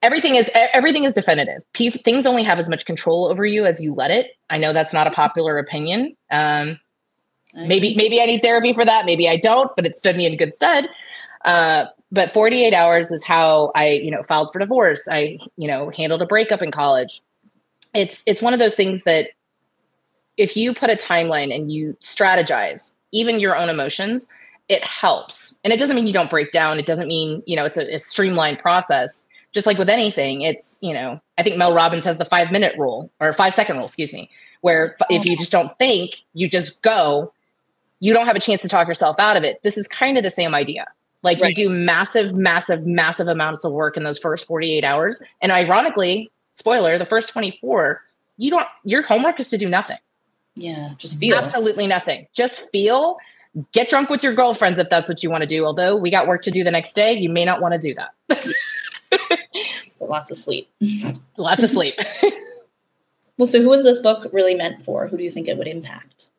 everything 0.03 0.37
is 0.37 0.49
everything 0.55 1.05
is 1.05 1.13
definitive. 1.13 1.63
P- 1.73 1.91
things 1.91 2.27
only 2.27 2.45
have 2.45 2.59
as 2.59 2.69
much 2.69 2.87
control 2.87 3.27
over 3.27 3.45
you 3.45 3.65
as 3.65 3.83
you 3.83 3.93
let 3.93 4.11
it. 4.11 4.33
I 4.49 4.59
know 4.59 4.73
that's 4.73 4.95
not 4.95 5.07
a 5.07 5.11
popular 5.11 5.59
opinion. 5.59 6.17
Um, 6.31 6.79
maybe 7.55 7.95
maybe 7.97 8.21
I 8.21 8.27
need 8.27 8.43
therapy 8.43 8.73
for 8.73 8.85
that. 8.85 9.07
Maybe 9.07 9.29
I 9.29 9.37
don't, 9.37 9.75
but 9.77 9.87
it 9.87 9.99
stood 9.99 10.17
me 10.17 10.27
in 10.27 10.37
good 10.37 10.55
stead. 10.55 10.89
Uh, 11.45 11.87
but 12.11 12.33
48 12.33 12.73
hours 12.75 13.11
is 13.11 13.25
how 13.25 13.71
I, 13.75 13.91
you 13.91 14.11
know, 14.11 14.23
filed 14.23 14.53
for 14.53 14.59
divorce. 14.59 15.07
I, 15.11 15.39
you 15.57 15.69
know, 15.69 15.91
handled 15.91 16.23
a 16.23 16.27
breakup 16.27 16.63
in 16.63 16.71
college. 16.71 17.21
It's 17.95 18.23
it's 18.27 18.43
one 18.43 18.53
of 18.53 18.59
those 18.59 18.75
things 18.75 19.03
that 19.05 19.31
if 20.37 20.57
you 20.57 20.73
put 20.73 20.89
a 20.89 20.97
timeline 20.97 21.55
and 21.55 21.71
you 21.71 21.97
strategize 22.01 22.93
even 23.13 23.41
your 23.41 23.57
own 23.57 23.69
emotions, 23.69 24.29
it 24.69 24.83
helps. 24.83 25.59
And 25.65 25.73
it 25.73 25.79
doesn't 25.79 25.97
mean 25.97 26.07
you 26.07 26.13
don't 26.13 26.31
break 26.31 26.53
down. 26.53 26.79
It 26.79 26.87
doesn't 26.87 27.09
mean, 27.09 27.43
you 27.47 27.57
know, 27.57 27.65
it's 27.65 27.77
a, 27.77 27.95
a 27.95 27.99
streamlined 27.99 28.59
process. 28.59 29.25
Just 29.53 29.67
like 29.67 29.79
with 29.79 29.89
anything, 29.89 30.43
it's, 30.43 30.79
you 30.83 30.93
know, 30.93 31.21
I 31.39 31.43
think 31.43 31.57
Mel 31.57 31.75
Robbins 31.75 32.05
has 32.05 32.19
the 32.19 32.27
five 32.27 32.53
minute 32.53 32.79
rule 32.79 33.11
or 33.19 33.33
five 33.33 33.55
second 33.55 33.77
rule, 33.77 33.87
excuse 33.87 34.13
me, 34.13 34.31
where 34.61 34.97
if 35.09 35.25
you 35.25 35.37
just 35.39 35.51
don't 35.51 35.73
think, 35.79 36.23
you 36.35 36.51
just 36.51 36.83
go, 36.83 37.33
you 38.01 38.13
don't 38.13 38.27
have 38.27 38.37
a 38.37 38.41
chance 38.41 38.63
to 38.63 38.69
talk 38.69 38.89
yourself 38.89 39.17
out 39.19 39.37
of 39.37 39.45
it. 39.45 39.63
This 39.63 39.77
is 39.77 39.89
kind 39.89 40.17
of 40.17 40.23
the 40.23 40.31
same 40.31 40.55
idea. 40.55 40.87
Like 41.23 41.41
right. 41.41 41.57
you 41.57 41.69
do 41.69 41.71
massive, 41.71 42.35
massive, 42.35 42.87
massive 42.87 43.27
amounts 43.27 43.65
of 43.65 43.73
work 43.73 43.97
in 43.97 44.05
those 44.05 44.19
first 44.19 44.47
48 44.47 44.85
hours. 44.85 45.23
And 45.43 45.51
ironically, 45.51 46.31
spoiler, 46.55 46.97
the 46.97 47.07
first 47.07 47.29
24, 47.29 48.03
you 48.37 48.51
don't, 48.51 48.67
your 48.85 49.03
homework 49.03 49.41
is 49.41 49.49
to 49.49 49.59
do 49.59 49.69
nothing. 49.69 49.99
Yeah, 50.55 50.91
just 50.99 51.19
feel. 51.19 51.37
Absolutely 51.37 51.87
nothing. 51.87 52.27
Just 52.35 52.71
feel 52.71 53.19
get 53.73 53.89
drunk 53.89 54.11
with 54.11 54.23
your 54.23 54.35
girlfriends 54.35 54.79
if 54.79 54.89
that's 54.89 55.09
what 55.09 55.23
you 55.23 55.31
want 55.31 55.43
to 55.43 55.47
do. 55.47 55.65
Although 55.65 55.97
we 55.97 56.11
got 56.11 56.27
work 56.27 56.43
to 56.43 56.51
do 56.51 56.65
the 56.65 56.71
next 56.71 56.95
day, 56.95 57.13
you 57.13 57.29
may 57.29 57.45
not 57.45 57.61
want 57.61 57.75
to 57.75 57.81
do 57.81 57.95
that. 57.95 58.15
Lots 60.01 60.31
of 60.31 60.37
sleep. 60.37 60.71
Lots 61.37 61.63
of 61.63 61.71
sleep. 61.71 61.99
well, 63.37 63.47
so 63.47 63.63
who 63.63 63.73
is 63.73 63.83
this 63.83 64.01
book 64.01 64.29
really 64.33 64.55
meant 64.55 64.83
for? 64.83 65.07
Who 65.07 65.17
do 65.17 65.25
you 65.25 65.31
think 65.31 65.49
it 65.49 65.57
would 65.59 65.69
impact? 65.69 66.31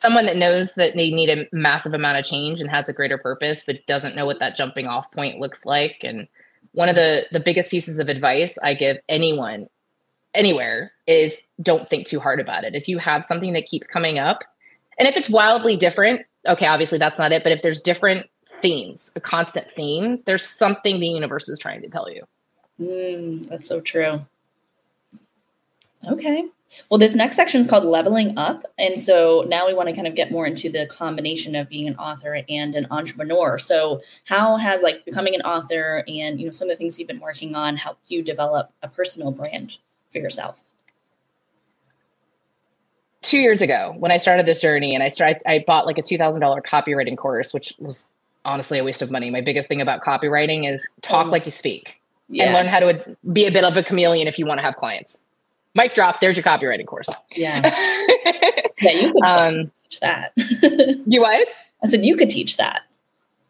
Someone 0.00 0.26
that 0.26 0.36
knows 0.36 0.74
that 0.74 0.94
they 0.94 1.10
need 1.10 1.28
a 1.28 1.48
massive 1.52 1.92
amount 1.92 2.18
of 2.18 2.24
change 2.24 2.60
and 2.60 2.70
has 2.70 2.88
a 2.88 2.92
greater 2.92 3.18
purpose, 3.18 3.64
but 3.66 3.86
doesn't 3.86 4.14
know 4.14 4.26
what 4.26 4.38
that 4.38 4.56
jumping 4.56 4.86
off 4.86 5.10
point 5.10 5.40
looks 5.40 5.66
like. 5.66 5.98
And 6.02 6.28
one 6.72 6.88
of 6.88 6.94
the 6.94 7.22
the 7.32 7.40
biggest 7.40 7.70
pieces 7.70 7.98
of 7.98 8.08
advice 8.08 8.58
I 8.62 8.74
give 8.74 8.98
anyone 9.08 9.68
anywhere 10.34 10.92
is 11.06 11.40
don't 11.60 11.88
think 11.88 12.06
too 12.06 12.20
hard 12.20 12.40
about 12.40 12.64
it. 12.64 12.74
If 12.74 12.86
you 12.88 12.98
have 12.98 13.24
something 13.24 13.52
that 13.54 13.66
keeps 13.66 13.86
coming 13.86 14.18
up, 14.18 14.44
and 14.98 15.08
if 15.08 15.16
it's 15.16 15.30
wildly 15.30 15.76
different, 15.76 16.22
okay, 16.46 16.66
obviously 16.66 16.98
that's 16.98 17.18
not 17.18 17.32
it. 17.32 17.42
But 17.42 17.52
if 17.52 17.62
there's 17.62 17.80
different 17.80 18.26
themes, 18.60 19.12
a 19.16 19.20
constant 19.20 19.70
theme, 19.72 20.22
there's 20.26 20.46
something 20.46 21.00
the 21.00 21.08
universe 21.08 21.48
is 21.48 21.58
trying 21.58 21.82
to 21.82 21.88
tell 21.88 22.10
you. 22.10 22.24
Mm, 22.80 23.48
that's 23.48 23.68
so 23.68 23.80
true. 23.80 24.20
Okay. 26.06 26.44
Well, 26.90 26.98
this 26.98 27.14
next 27.14 27.36
section 27.36 27.60
is 27.60 27.66
called 27.66 27.84
leveling 27.84 28.36
up. 28.36 28.64
And 28.78 28.98
so 28.98 29.44
now 29.48 29.66
we 29.66 29.74
want 29.74 29.88
to 29.88 29.94
kind 29.94 30.06
of 30.06 30.14
get 30.14 30.30
more 30.30 30.46
into 30.46 30.70
the 30.70 30.86
combination 30.86 31.54
of 31.54 31.68
being 31.68 31.88
an 31.88 31.96
author 31.96 32.42
and 32.48 32.74
an 32.74 32.86
entrepreneur. 32.90 33.58
So 33.58 34.00
how 34.24 34.56
has 34.56 34.82
like 34.82 35.04
becoming 35.04 35.34
an 35.34 35.42
author 35.42 36.04
and 36.06 36.38
you 36.38 36.46
know 36.46 36.50
some 36.50 36.68
of 36.68 36.74
the 36.74 36.78
things 36.78 36.98
you've 36.98 37.08
been 37.08 37.20
working 37.20 37.54
on 37.54 37.76
helped 37.76 38.10
you 38.10 38.22
develop 38.22 38.70
a 38.82 38.88
personal 38.88 39.32
brand 39.32 39.72
for 40.12 40.18
yourself? 40.18 40.60
Two 43.22 43.38
years 43.38 43.62
ago, 43.62 43.94
when 43.98 44.12
I 44.12 44.16
started 44.16 44.46
this 44.46 44.60
journey 44.60 44.94
and 44.94 45.02
I 45.02 45.08
started 45.08 45.42
I 45.46 45.64
bought 45.66 45.86
like 45.86 45.98
a 45.98 46.02
two 46.02 46.18
thousand 46.18 46.40
dollar 46.40 46.60
copywriting 46.60 47.16
course, 47.16 47.52
which 47.52 47.74
was 47.78 48.06
honestly 48.44 48.78
a 48.78 48.84
waste 48.84 49.02
of 49.02 49.10
money. 49.10 49.30
My 49.30 49.40
biggest 49.40 49.68
thing 49.68 49.80
about 49.80 50.02
copywriting 50.02 50.70
is 50.70 50.86
talk 51.02 51.26
oh. 51.26 51.30
like 51.30 51.44
you 51.44 51.50
speak 51.50 52.00
yeah. 52.28 52.44
and 52.44 52.54
learn 52.54 52.66
how 52.66 52.80
to 52.80 53.16
be 53.32 53.46
a 53.46 53.50
bit 53.50 53.64
of 53.64 53.76
a 53.76 53.82
chameleon 53.82 54.28
if 54.28 54.38
you 54.38 54.46
want 54.46 54.58
to 54.58 54.64
have 54.64 54.76
clients 54.76 55.24
mic 55.78 55.94
drop. 55.94 56.20
There's 56.20 56.36
your 56.36 56.44
copywriting 56.44 56.86
course. 56.86 57.08
Yeah. 57.34 57.60
yeah, 58.80 58.90
you 58.90 59.12
could 59.12 59.22
um, 59.22 59.70
teach 59.84 60.00
that. 60.00 60.32
you 61.06 61.20
what? 61.20 61.48
I 61.82 61.86
said 61.86 62.04
you 62.04 62.16
could 62.16 62.28
teach 62.28 62.56
that. 62.56 62.82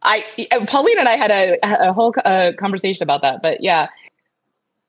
I 0.02 0.22
Pauline 0.68 0.98
and 0.98 1.08
I 1.08 1.16
had 1.16 1.30
a, 1.30 1.88
a 1.88 1.92
whole 1.92 2.14
uh, 2.24 2.52
conversation 2.56 3.02
about 3.02 3.22
that, 3.22 3.42
but 3.42 3.62
yeah. 3.62 3.88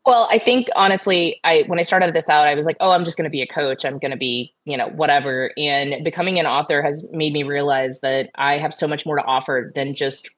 Well, 0.05 0.27
I 0.31 0.39
think 0.39 0.67
honestly, 0.75 1.39
I 1.43 1.63
when 1.67 1.79
I 1.79 1.83
started 1.83 2.13
this 2.13 2.29
out, 2.29 2.47
I 2.47 2.55
was 2.55 2.65
like, 2.65 2.77
"Oh, 2.79 2.91
I'm 2.91 3.05
just 3.05 3.17
going 3.17 3.25
to 3.25 3.31
be 3.31 3.41
a 3.41 3.47
coach. 3.47 3.85
I'm 3.85 3.97
going 3.97 4.11
to 4.11 4.17
be, 4.17 4.53
you 4.65 4.77
know, 4.77 4.87
whatever." 4.87 5.51
And 5.57 6.03
becoming 6.03 6.39
an 6.39 6.45
author 6.45 6.81
has 6.81 7.07
made 7.11 7.33
me 7.33 7.43
realize 7.43 7.99
that 8.01 8.29
I 8.35 8.57
have 8.57 8.73
so 8.73 8.87
much 8.87 9.05
more 9.05 9.17
to 9.17 9.23
offer 9.23 9.71
than 9.75 9.95
just 9.95 10.29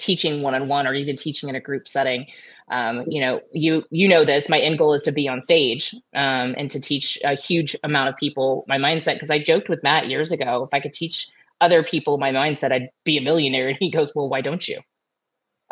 teaching 0.00 0.42
one 0.42 0.54
on 0.54 0.68
one 0.68 0.86
or 0.86 0.94
even 0.94 1.16
teaching 1.16 1.48
in 1.48 1.54
a 1.54 1.60
group 1.60 1.86
setting 1.86 2.26
um, 2.70 3.04
you 3.06 3.20
know 3.20 3.40
you 3.52 3.84
you 3.90 4.08
know 4.08 4.24
this 4.24 4.48
my 4.48 4.58
end 4.58 4.78
goal 4.78 4.94
is 4.94 5.02
to 5.02 5.12
be 5.12 5.28
on 5.28 5.42
stage 5.42 5.94
um, 6.14 6.54
and 6.56 6.70
to 6.70 6.80
teach 6.80 7.18
a 7.24 7.34
huge 7.34 7.76
amount 7.84 8.08
of 8.08 8.16
people 8.16 8.64
my 8.66 8.78
mindset 8.78 9.14
because 9.14 9.30
i 9.30 9.38
joked 9.38 9.68
with 9.68 9.82
matt 9.82 10.08
years 10.08 10.32
ago 10.32 10.64
if 10.64 10.74
i 10.74 10.80
could 10.80 10.92
teach 10.92 11.28
other 11.60 11.82
people 11.82 12.18
my 12.18 12.32
mindset 12.32 12.72
i'd 12.72 12.90
be 13.04 13.18
a 13.18 13.20
millionaire. 13.20 13.68
And 13.68 13.76
he 13.78 13.90
goes 13.90 14.14
well 14.14 14.28
why 14.28 14.40
don't 14.40 14.66
you? 14.66 14.80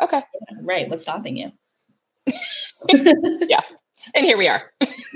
Okay. 0.01 0.21
Right 0.61 0.89
what's 0.89 1.03
stopping 1.03 1.37
you? 1.37 1.51
Yeah 3.49 3.61
and 4.15 4.25
here 4.25 4.37
we 4.37 4.47
are. 4.47 4.63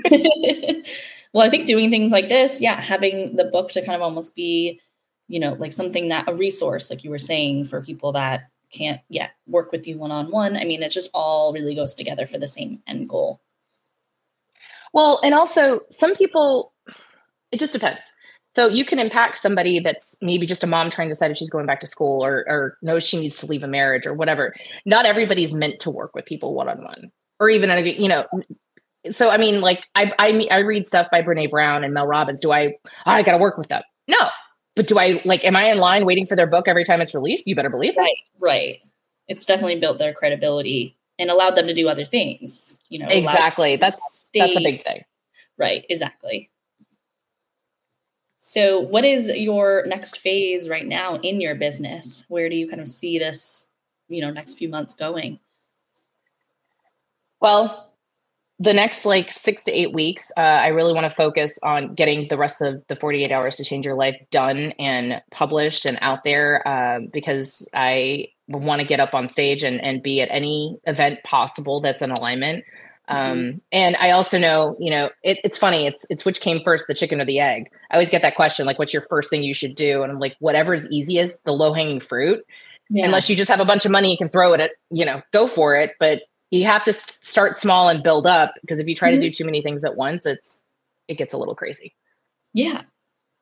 Well 1.32 1.44
i 1.44 1.50
think 1.50 1.66
doing 1.66 1.90
things 1.90 2.12
like 2.12 2.28
this 2.28 2.60
yeah 2.60 2.80
having 2.80 3.34
the 3.34 3.44
book 3.44 3.70
to 3.70 3.84
kind 3.84 3.96
of 3.96 4.02
almost 4.02 4.36
be 4.36 4.80
you 5.26 5.40
know 5.40 5.54
like 5.54 5.72
something 5.72 6.08
that 6.08 6.28
a 6.28 6.34
resource 6.34 6.90
like 6.90 7.02
you 7.02 7.10
were 7.10 7.18
saying 7.18 7.64
for 7.64 7.82
people 7.82 8.12
that 8.12 8.42
can't 8.74 9.00
yet 9.08 9.30
work 9.46 9.72
with 9.72 9.86
you 9.86 9.98
one 9.98 10.10
on 10.10 10.30
one. 10.30 10.56
I 10.56 10.64
mean, 10.64 10.82
it 10.82 10.90
just 10.90 11.10
all 11.14 11.52
really 11.52 11.74
goes 11.74 11.94
together 11.94 12.26
for 12.26 12.38
the 12.38 12.48
same 12.48 12.80
end 12.86 13.08
goal. 13.08 13.40
Well, 14.92 15.20
and 15.24 15.34
also 15.34 15.80
some 15.90 16.14
people, 16.14 16.72
it 17.50 17.58
just 17.58 17.72
depends. 17.72 18.12
So 18.54 18.68
you 18.68 18.84
can 18.84 19.00
impact 19.00 19.38
somebody 19.38 19.80
that's 19.80 20.14
maybe 20.22 20.46
just 20.46 20.62
a 20.62 20.68
mom 20.68 20.88
trying 20.88 21.08
to 21.08 21.14
decide 21.14 21.32
if 21.32 21.36
she's 21.36 21.50
going 21.50 21.66
back 21.66 21.80
to 21.80 21.88
school 21.88 22.24
or, 22.24 22.44
or 22.46 22.78
knows 22.82 23.02
she 23.02 23.18
needs 23.18 23.38
to 23.38 23.46
leave 23.46 23.64
a 23.64 23.68
marriage 23.68 24.06
or 24.06 24.14
whatever. 24.14 24.54
Not 24.86 25.06
everybody's 25.06 25.52
meant 25.52 25.80
to 25.80 25.90
work 25.90 26.14
with 26.14 26.24
people 26.24 26.54
one 26.54 26.68
on 26.68 26.82
one, 26.84 27.10
or 27.40 27.50
even 27.50 27.84
you 27.84 28.08
know. 28.08 28.24
So 29.10 29.28
I 29.28 29.38
mean, 29.38 29.60
like 29.60 29.84
I 29.96 30.12
I 30.20 30.48
I 30.52 30.58
read 30.58 30.86
stuff 30.86 31.08
by 31.10 31.22
Brene 31.22 31.50
Brown 31.50 31.82
and 31.82 31.92
Mel 31.92 32.06
Robbins. 32.06 32.40
Do 32.40 32.52
I 32.52 32.74
I 33.04 33.24
got 33.24 33.32
to 33.32 33.38
work 33.38 33.58
with 33.58 33.68
them? 33.68 33.82
No, 34.06 34.28
but 34.76 34.86
do 34.86 34.98
I 34.98 35.20
like, 35.24 35.44
am 35.44 35.56
I 35.56 35.64
in 35.70 35.78
line 35.78 36.04
waiting 36.04 36.26
for 36.26 36.36
their 36.36 36.46
book 36.46 36.66
every 36.68 36.84
time 36.84 37.00
it's 37.00 37.14
released? 37.14 37.46
You 37.46 37.54
better 37.54 37.70
believe 37.70 37.94
right, 37.96 38.10
it. 38.10 38.40
Right. 38.40 38.80
It's 39.28 39.46
definitely 39.46 39.80
built 39.80 39.98
their 39.98 40.12
credibility 40.12 40.96
and 41.18 41.30
allowed 41.30 41.54
them 41.54 41.66
to 41.66 41.74
do 41.74 41.88
other 41.88 42.04
things, 42.04 42.80
you 42.88 42.98
know. 42.98 43.06
Exactly. 43.08 43.76
That's 43.76 44.30
that's 44.34 44.56
a 44.56 44.62
big 44.62 44.84
thing. 44.84 45.04
Right, 45.56 45.86
exactly. 45.88 46.50
So, 48.40 48.80
what 48.80 49.06
is 49.06 49.28
your 49.28 49.84
next 49.86 50.18
phase 50.18 50.68
right 50.68 50.84
now 50.84 51.16
in 51.16 51.40
your 51.40 51.54
business? 51.54 52.26
Where 52.28 52.50
do 52.50 52.56
you 52.56 52.68
kind 52.68 52.82
of 52.82 52.88
see 52.88 53.18
this, 53.18 53.68
you 54.08 54.20
know, 54.20 54.30
next 54.30 54.56
few 54.56 54.68
months 54.68 54.92
going? 54.94 55.38
Well, 57.40 57.93
the 58.58 58.72
next 58.72 59.04
like 59.04 59.30
six 59.32 59.64
to 59.64 59.72
eight 59.72 59.92
weeks, 59.92 60.30
uh, 60.36 60.40
I 60.40 60.68
really 60.68 60.92
want 60.92 61.04
to 61.04 61.14
focus 61.14 61.58
on 61.62 61.94
getting 61.94 62.28
the 62.28 62.38
rest 62.38 62.60
of 62.60 62.82
the 62.88 62.96
48 62.96 63.32
hours 63.32 63.56
to 63.56 63.64
change 63.64 63.84
your 63.84 63.96
life 63.96 64.16
done 64.30 64.72
and 64.78 65.20
published 65.30 65.84
and 65.84 65.98
out 66.00 66.22
there 66.22 66.66
uh, 66.66 67.00
because 67.12 67.68
I 67.74 68.28
want 68.48 68.80
to 68.80 68.86
get 68.86 69.00
up 69.00 69.12
on 69.14 69.28
stage 69.28 69.64
and, 69.64 69.80
and 69.82 70.02
be 70.02 70.20
at 70.20 70.28
any 70.30 70.78
event 70.84 71.20
possible 71.24 71.80
that's 71.80 72.02
in 72.02 72.12
alignment. 72.12 72.64
Um, 73.08 73.38
mm-hmm. 73.38 73.58
and 73.72 73.96
I 73.96 74.10
also 74.12 74.38
know, 74.38 74.76
you 74.78 74.90
know, 74.90 75.10
it, 75.22 75.38
it's 75.44 75.58
funny. 75.58 75.86
It's 75.86 76.06
it's 76.08 76.24
which 76.24 76.40
came 76.40 76.60
first, 76.64 76.86
the 76.86 76.94
chicken 76.94 77.20
or 77.20 77.24
the 77.24 77.40
egg. 77.40 77.70
I 77.90 77.94
always 77.94 78.08
get 78.08 78.22
that 78.22 78.36
question, 78.36 78.66
like, 78.66 78.78
what's 78.78 78.94
your 78.94 79.02
first 79.02 79.30
thing 79.30 79.42
you 79.42 79.52
should 79.52 79.74
do? 79.74 80.02
And 80.02 80.10
I'm 80.10 80.20
like, 80.20 80.36
whatever 80.38 80.72
is 80.72 80.90
easiest, 80.90 81.44
the 81.44 81.52
low 81.52 81.74
hanging 81.74 82.00
fruit. 82.00 82.44
Yeah. 82.88 83.06
Unless 83.06 83.28
you 83.28 83.36
just 83.36 83.50
have 83.50 83.60
a 83.60 83.64
bunch 83.64 83.84
of 83.84 83.92
money, 83.92 84.10
you 84.10 84.16
can 84.16 84.28
throw 84.28 84.52
it 84.54 84.60
at, 84.60 84.72
you 84.90 85.04
know, 85.04 85.22
go 85.32 85.46
for 85.46 85.74
it. 85.74 85.92
But 85.98 86.22
you 86.54 86.64
have 86.66 86.84
to 86.84 86.92
start 86.92 87.60
small 87.60 87.88
and 87.88 88.02
build 88.02 88.26
up 88.26 88.54
because 88.60 88.78
if 88.78 88.86
you 88.86 88.94
try 88.94 89.10
mm-hmm. 89.10 89.20
to 89.20 89.28
do 89.28 89.30
too 89.30 89.44
many 89.44 89.62
things 89.62 89.84
at 89.84 89.96
once, 89.96 90.26
it's 90.26 90.60
it 91.08 91.18
gets 91.18 91.34
a 91.34 91.38
little 91.38 91.54
crazy. 91.54 91.94
Yeah. 92.52 92.82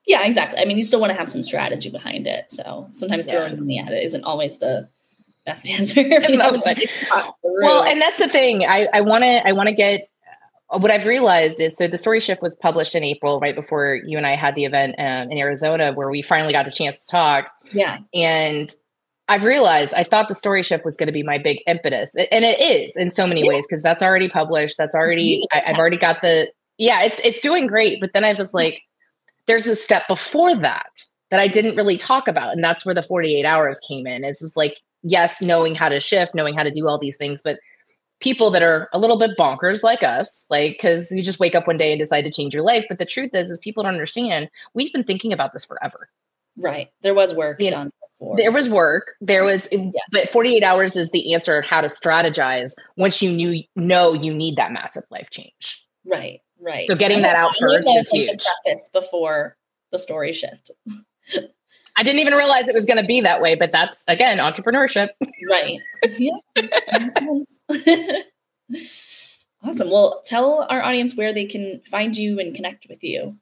Yeah, 0.07 0.25
exactly. 0.25 0.59
I 0.59 0.65
mean, 0.65 0.79
you 0.79 0.85
still 0.85 1.01
want 1.01 1.13
to 1.13 1.19
have 1.19 1.29
some 1.29 1.45
strategy 1.45 1.91
behind 1.91 2.27
it. 2.27 2.51
So 2.51 2.89
sometimes 2.91 3.27
yeah. 3.27 3.35
throwing 3.35 3.61
money 3.61 3.79
at 3.79 3.93
it 3.93 4.03
isn't 4.03 4.25
always 4.25 4.59
the 4.59 4.89
best 5.47 5.69
answer. 5.69 6.03
well, 6.03 7.85
and 7.85 8.01
that's 8.01 8.19
the 8.19 8.29
thing. 8.29 8.65
I 8.65 8.89
I 8.93 9.01
want 9.03 9.25
to 9.25 9.47
I 9.47 9.53
want 9.53 9.69
to 9.69 9.75
get 9.75 10.09
uh, 10.71 10.79
what 10.79 10.91
I've 10.91 11.07
realized 11.07 11.61
is 11.61 11.77
so 11.77 11.87
the 11.87 11.99
story 11.99 12.19
shift 12.19 12.43
was 12.43 12.57
published 12.57 12.95
in 12.95 13.05
April, 13.05 13.39
right 13.39 13.55
before 13.55 14.01
you 14.05 14.17
and 14.17 14.27
I 14.27 14.35
had 14.35 14.55
the 14.55 14.65
event 14.65 14.97
um, 14.99 15.31
in 15.31 15.39
Arizona, 15.39 15.93
where 15.93 16.11
we 16.11 16.23
finally 16.23 16.53
got 16.53 16.65
the 16.65 16.73
chance 16.73 17.05
to 17.05 17.11
talk. 17.11 17.53
Yeah, 17.73 17.99
and 18.13 18.75
I've 19.29 19.45
realized 19.45 19.95
I 19.95 20.05
thought 20.05 20.29
the 20.29 20.35
story 20.35 20.63
shift 20.63 20.85
was 20.85 20.97
going 20.97 21.07
to 21.07 21.13
be 21.13 21.23
my 21.23 21.39
big 21.39 21.63
impetus, 21.67 22.11
and 22.15 22.45
it 22.45 22.61
is 22.61 22.93
in 22.97 23.11
so 23.11 23.27
many 23.27 23.43
yeah. 23.43 23.51
ways 23.51 23.67
because 23.67 23.83
that's 23.83 24.03
already 24.03 24.29
published. 24.29 24.77
That's 24.77 24.95
already 24.95 25.47
yeah. 25.53 25.61
I, 25.61 25.69
have 25.71 25.79
already 25.79 25.97
got 25.97 26.21
the 26.21 26.53
yeah. 26.79 27.03
It's 27.03 27.21
it's 27.25 27.41
doing 27.41 27.67
great, 27.67 28.01
but 28.01 28.13
then 28.13 28.25
I 28.25 28.33
was 28.33 28.53
like, 28.53 28.83
there's 29.47 29.67
a 29.67 29.77
step 29.77 30.03
before 30.09 30.57
that 30.57 30.91
that 31.31 31.41
I 31.41 31.49
didn't 31.49 31.77
really 31.77 31.97
talk 31.97 32.27
about, 32.27 32.53
and 32.53 32.63
that's 32.63 32.85
where 32.85 32.95
the 32.95 33.03
48 33.03 33.45
hours 33.45 33.79
came 33.89 34.07
in. 34.07 34.25
Is 34.25 34.43
is 34.43 34.57
like 34.57 34.77
yes, 35.03 35.41
knowing 35.41 35.75
how 35.75 35.89
to 35.89 36.01
shift, 36.01 36.35
knowing 36.35 36.55
how 36.55 36.65
to 36.65 36.71
do 36.71 36.89
all 36.89 36.99
these 36.99 37.17
things, 37.17 37.43
but 37.43 37.59
people 38.21 38.51
that 38.51 38.63
are 38.63 38.89
a 38.93 38.99
little 38.99 39.19
bit 39.19 39.31
bonkers 39.39 39.83
like 39.83 40.03
us, 40.03 40.47
like 40.51 40.73
because 40.73 41.11
you 41.13 41.23
just 41.23 41.41
wake 41.41 41.55
up 41.55 41.67
one 41.67 41.77
day 41.77 41.93
and 41.93 42.01
decide 42.01 42.23
to 42.23 42.31
change 42.31 42.55
your 42.55 42.63
life. 42.63 42.85
But 42.89 42.99
the 42.99 43.05
truth 43.05 43.35
is, 43.35 43.51
is 43.51 43.61
people 43.61 43.85
don't 43.85 43.95
understand. 43.95 44.49
We've 44.75 44.93
been 44.93 45.05
thinking 45.05 45.33
about 45.33 45.53
this 45.53 45.65
forever. 45.65 46.09
Right. 46.57 46.89
There 47.01 47.15
was 47.15 47.35
work 47.35 47.61
you 47.61 47.71
done 47.71 47.93
before. 48.23 48.37
There 48.37 48.53
was 48.53 48.69
work. 48.69 49.13
There 49.21 49.45
was, 49.45 49.69
yeah. 49.71 49.91
but 50.11 50.29
48 50.29 50.63
hours 50.63 50.97
is 50.97 51.11
the 51.11 51.35
answer 51.35 51.59
of 51.59 51.65
how 51.65 51.81
to 51.81 51.89
strategize 51.89 52.73
once 52.97 53.21
you 53.21 53.33
knew 53.33 53.63
know 53.77 54.13
you 54.13 54.33
need 54.33 54.57
that 54.57 54.73
massive 54.73 55.05
life 55.11 55.31
change. 55.31 55.87
Right. 56.05 56.41
Right. 56.61 56.87
So 56.87 56.95
getting 56.95 57.23
that 57.23 57.37
out 57.37 57.57
first 57.59 57.89
is 57.89 58.09
huge. 58.09 58.45
Before 58.93 59.57
the 59.91 59.99
story 59.99 60.33
shift. 60.33 60.71
I 61.97 62.03
didn't 62.03 62.21
even 62.21 62.35
realize 62.35 62.69
it 62.69 62.75
was 62.75 62.87
going 62.87 63.01
to 63.01 63.07
be 63.07 63.21
that 63.23 63.43
way, 63.43 63.55
but 63.55 63.73
that's 63.73 64.03
again 64.09 64.39
entrepreneurship. 64.39 65.09
Right. 65.51 65.81
Yeah. 66.19 66.39
awesome. 69.63 69.91
Well, 69.91 70.23
tell 70.25 70.67
our 70.71 70.83
audience 70.83 71.17
where 71.17 71.35
they 71.35 71.45
can 71.45 71.83
find 71.91 72.17
you 72.17 72.39
and 72.39 72.55
connect 72.55 72.87
with 72.89 73.03
you. 73.03 73.37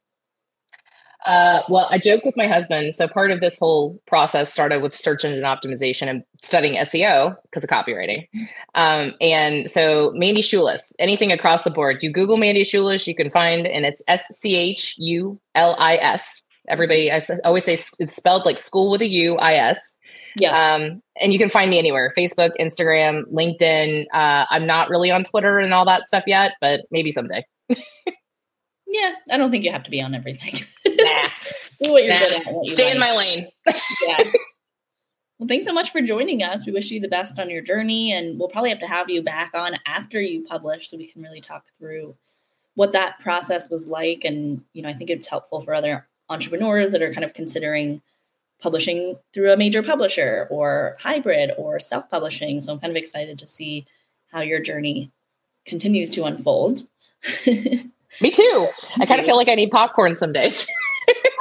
Uh, 1.26 1.62
well, 1.68 1.86
I 1.90 1.98
joke 1.98 2.24
with 2.24 2.36
my 2.36 2.46
husband. 2.46 2.94
So 2.94 3.06
part 3.06 3.30
of 3.30 3.40
this 3.40 3.58
whole 3.58 4.00
process 4.06 4.52
started 4.52 4.82
with 4.82 4.94
search 4.94 5.24
engine 5.24 5.44
optimization 5.44 6.08
and 6.08 6.22
studying 6.42 6.74
SEO 6.74 7.36
because 7.44 7.62
of 7.62 7.70
copywriting. 7.70 8.26
Um, 8.74 9.14
and 9.20 9.70
so 9.70 10.12
Mandy 10.14 10.42
Schulis, 10.42 10.92
anything 10.98 11.30
across 11.32 11.62
the 11.62 11.70
board, 11.70 12.02
you 12.02 12.10
Google 12.10 12.36
Mandy 12.36 12.62
Schulis, 12.62 13.06
you 13.06 13.14
can 13.14 13.30
find, 13.30 13.66
and 13.66 13.84
it's 13.84 14.02
S 14.08 14.26
C 14.38 14.56
H 14.56 14.94
U 14.98 15.38
L 15.54 15.76
I 15.78 15.96
S. 15.96 16.42
Everybody, 16.68 17.10
I 17.10 17.20
always 17.44 17.64
say 17.64 17.74
it's 17.98 18.16
spelled 18.16 18.44
like 18.44 18.58
school 18.58 18.90
with 18.90 19.02
a 19.02 19.08
U 19.08 19.36
I 19.36 19.54
S. 19.54 19.78
Yeah. 20.38 20.74
Um, 20.74 21.02
and 21.20 21.32
you 21.32 21.38
can 21.38 21.50
find 21.50 21.70
me 21.70 21.78
anywhere 21.78 22.10
Facebook, 22.16 22.50
Instagram, 22.60 23.24
LinkedIn. 23.32 24.06
Uh, 24.12 24.46
I'm 24.48 24.66
not 24.66 24.88
really 24.88 25.10
on 25.10 25.24
Twitter 25.24 25.58
and 25.58 25.74
all 25.74 25.84
that 25.86 26.06
stuff 26.06 26.24
yet, 26.26 26.52
but 26.60 26.82
maybe 26.90 27.10
someday. 27.10 27.44
Yeah, 28.90 29.12
I 29.30 29.36
don't 29.36 29.50
think 29.50 29.64
you 29.64 29.70
have 29.70 29.84
to 29.84 29.90
be 29.90 30.02
on 30.02 30.14
everything. 30.14 30.60
nah. 30.86 31.28
Do 31.82 31.92
what 31.92 32.04
you're 32.04 32.12
nah. 32.12 32.20
good 32.20 32.32
at. 32.32 32.46
You 32.46 32.72
Stay 32.72 32.86
like. 32.86 32.94
in 32.94 33.00
my 33.00 33.12
lane. 33.16 33.48
yeah. 34.06 34.32
Well, 35.38 35.46
thanks 35.46 35.64
so 35.64 35.72
much 35.72 35.90
for 35.90 36.02
joining 36.02 36.42
us. 36.42 36.66
We 36.66 36.72
wish 36.72 36.90
you 36.90 37.00
the 37.00 37.08
best 37.08 37.38
on 37.38 37.48
your 37.48 37.62
journey, 37.62 38.12
and 38.12 38.38
we'll 38.38 38.48
probably 38.48 38.68
have 38.70 38.80
to 38.80 38.86
have 38.86 39.08
you 39.08 39.22
back 39.22 39.52
on 39.54 39.76
after 39.86 40.20
you 40.20 40.44
publish 40.44 40.90
so 40.90 40.98
we 40.98 41.10
can 41.10 41.22
really 41.22 41.40
talk 41.40 41.64
through 41.78 42.14
what 42.74 42.92
that 42.92 43.18
process 43.20 43.70
was 43.70 43.86
like. 43.86 44.24
And, 44.24 44.62
you 44.74 44.82
know, 44.82 44.88
I 44.88 44.94
think 44.94 45.08
it's 45.08 45.28
helpful 45.28 45.60
for 45.60 45.72
other 45.72 46.06
entrepreneurs 46.28 46.92
that 46.92 47.02
are 47.02 47.12
kind 47.12 47.24
of 47.24 47.32
considering 47.32 48.02
publishing 48.60 49.16
through 49.32 49.52
a 49.52 49.56
major 49.56 49.82
publisher 49.82 50.46
or 50.50 50.96
hybrid 51.00 51.52
or 51.56 51.80
self 51.80 52.10
publishing. 52.10 52.60
So 52.60 52.72
I'm 52.72 52.80
kind 52.80 52.90
of 52.90 52.96
excited 52.96 53.38
to 53.38 53.46
see 53.46 53.86
how 54.30 54.40
your 54.40 54.60
journey 54.60 55.10
continues 55.64 56.10
to 56.10 56.24
unfold. 56.24 56.82
Me 58.20 58.30
too. 58.30 58.68
I 58.98 59.06
kind 59.06 59.20
of 59.20 59.26
feel 59.26 59.36
like 59.36 59.48
I 59.48 59.54
need 59.54 59.70
popcorn 59.70 60.16
some 60.16 60.32
days. 60.32 60.66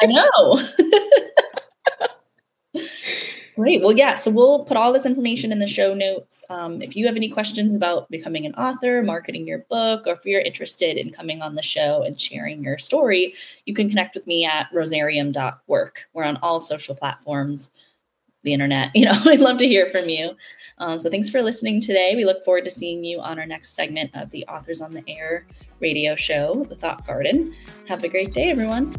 I 0.01 0.05
know. 0.05 0.59
Great. 3.59 3.81
Well, 3.81 3.91
yeah. 3.91 4.15
So 4.15 4.31
we'll 4.31 4.63
put 4.63 4.77
all 4.77 4.93
this 4.93 5.05
information 5.05 5.51
in 5.51 5.59
the 5.59 5.67
show 5.67 5.93
notes. 5.93 6.45
Um, 6.49 6.81
if 6.81 6.95
you 6.95 7.05
have 7.07 7.17
any 7.17 7.27
questions 7.27 7.75
about 7.75 8.09
becoming 8.09 8.45
an 8.45 8.55
author, 8.55 9.03
marketing 9.03 9.45
your 9.45 9.65
book, 9.69 10.07
or 10.07 10.13
if 10.13 10.25
you're 10.25 10.39
interested 10.39 10.95
in 10.95 11.11
coming 11.11 11.41
on 11.41 11.55
the 11.55 11.61
show 11.61 12.03
and 12.03 12.19
sharing 12.19 12.63
your 12.63 12.77
story, 12.77 13.33
you 13.65 13.73
can 13.73 13.89
connect 13.89 14.15
with 14.15 14.25
me 14.25 14.45
at 14.45 14.71
rosarium.work. 14.71 16.05
We're 16.13 16.23
on 16.23 16.37
all 16.37 16.61
social 16.61 16.95
platforms, 16.95 17.71
the 18.43 18.53
internet. 18.53 18.91
You 18.95 19.05
know, 19.05 19.19
I'd 19.25 19.41
love 19.41 19.57
to 19.57 19.67
hear 19.67 19.87
from 19.87 20.07
you. 20.07 20.37
Uh, 20.79 20.97
so 20.97 21.09
thanks 21.09 21.29
for 21.29 21.41
listening 21.41 21.81
today. 21.81 22.13
We 22.15 22.25
look 22.25 22.43
forward 22.45 22.65
to 22.65 22.71
seeing 22.71 23.03
you 23.03 23.19
on 23.19 23.37
our 23.37 23.45
next 23.45 23.75
segment 23.75 24.11
of 24.13 24.29
the 24.31 24.45
Authors 24.47 24.81
on 24.81 24.93
the 24.93 25.03
Air 25.07 25.45
radio 25.79 26.15
show, 26.15 26.65
The 26.69 26.75
Thought 26.75 27.05
Garden. 27.05 27.53
Have 27.87 28.03
a 28.03 28.07
great 28.07 28.33
day, 28.33 28.49
everyone. 28.49 28.95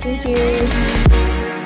Thank 0.00 0.26
you. 0.26 1.61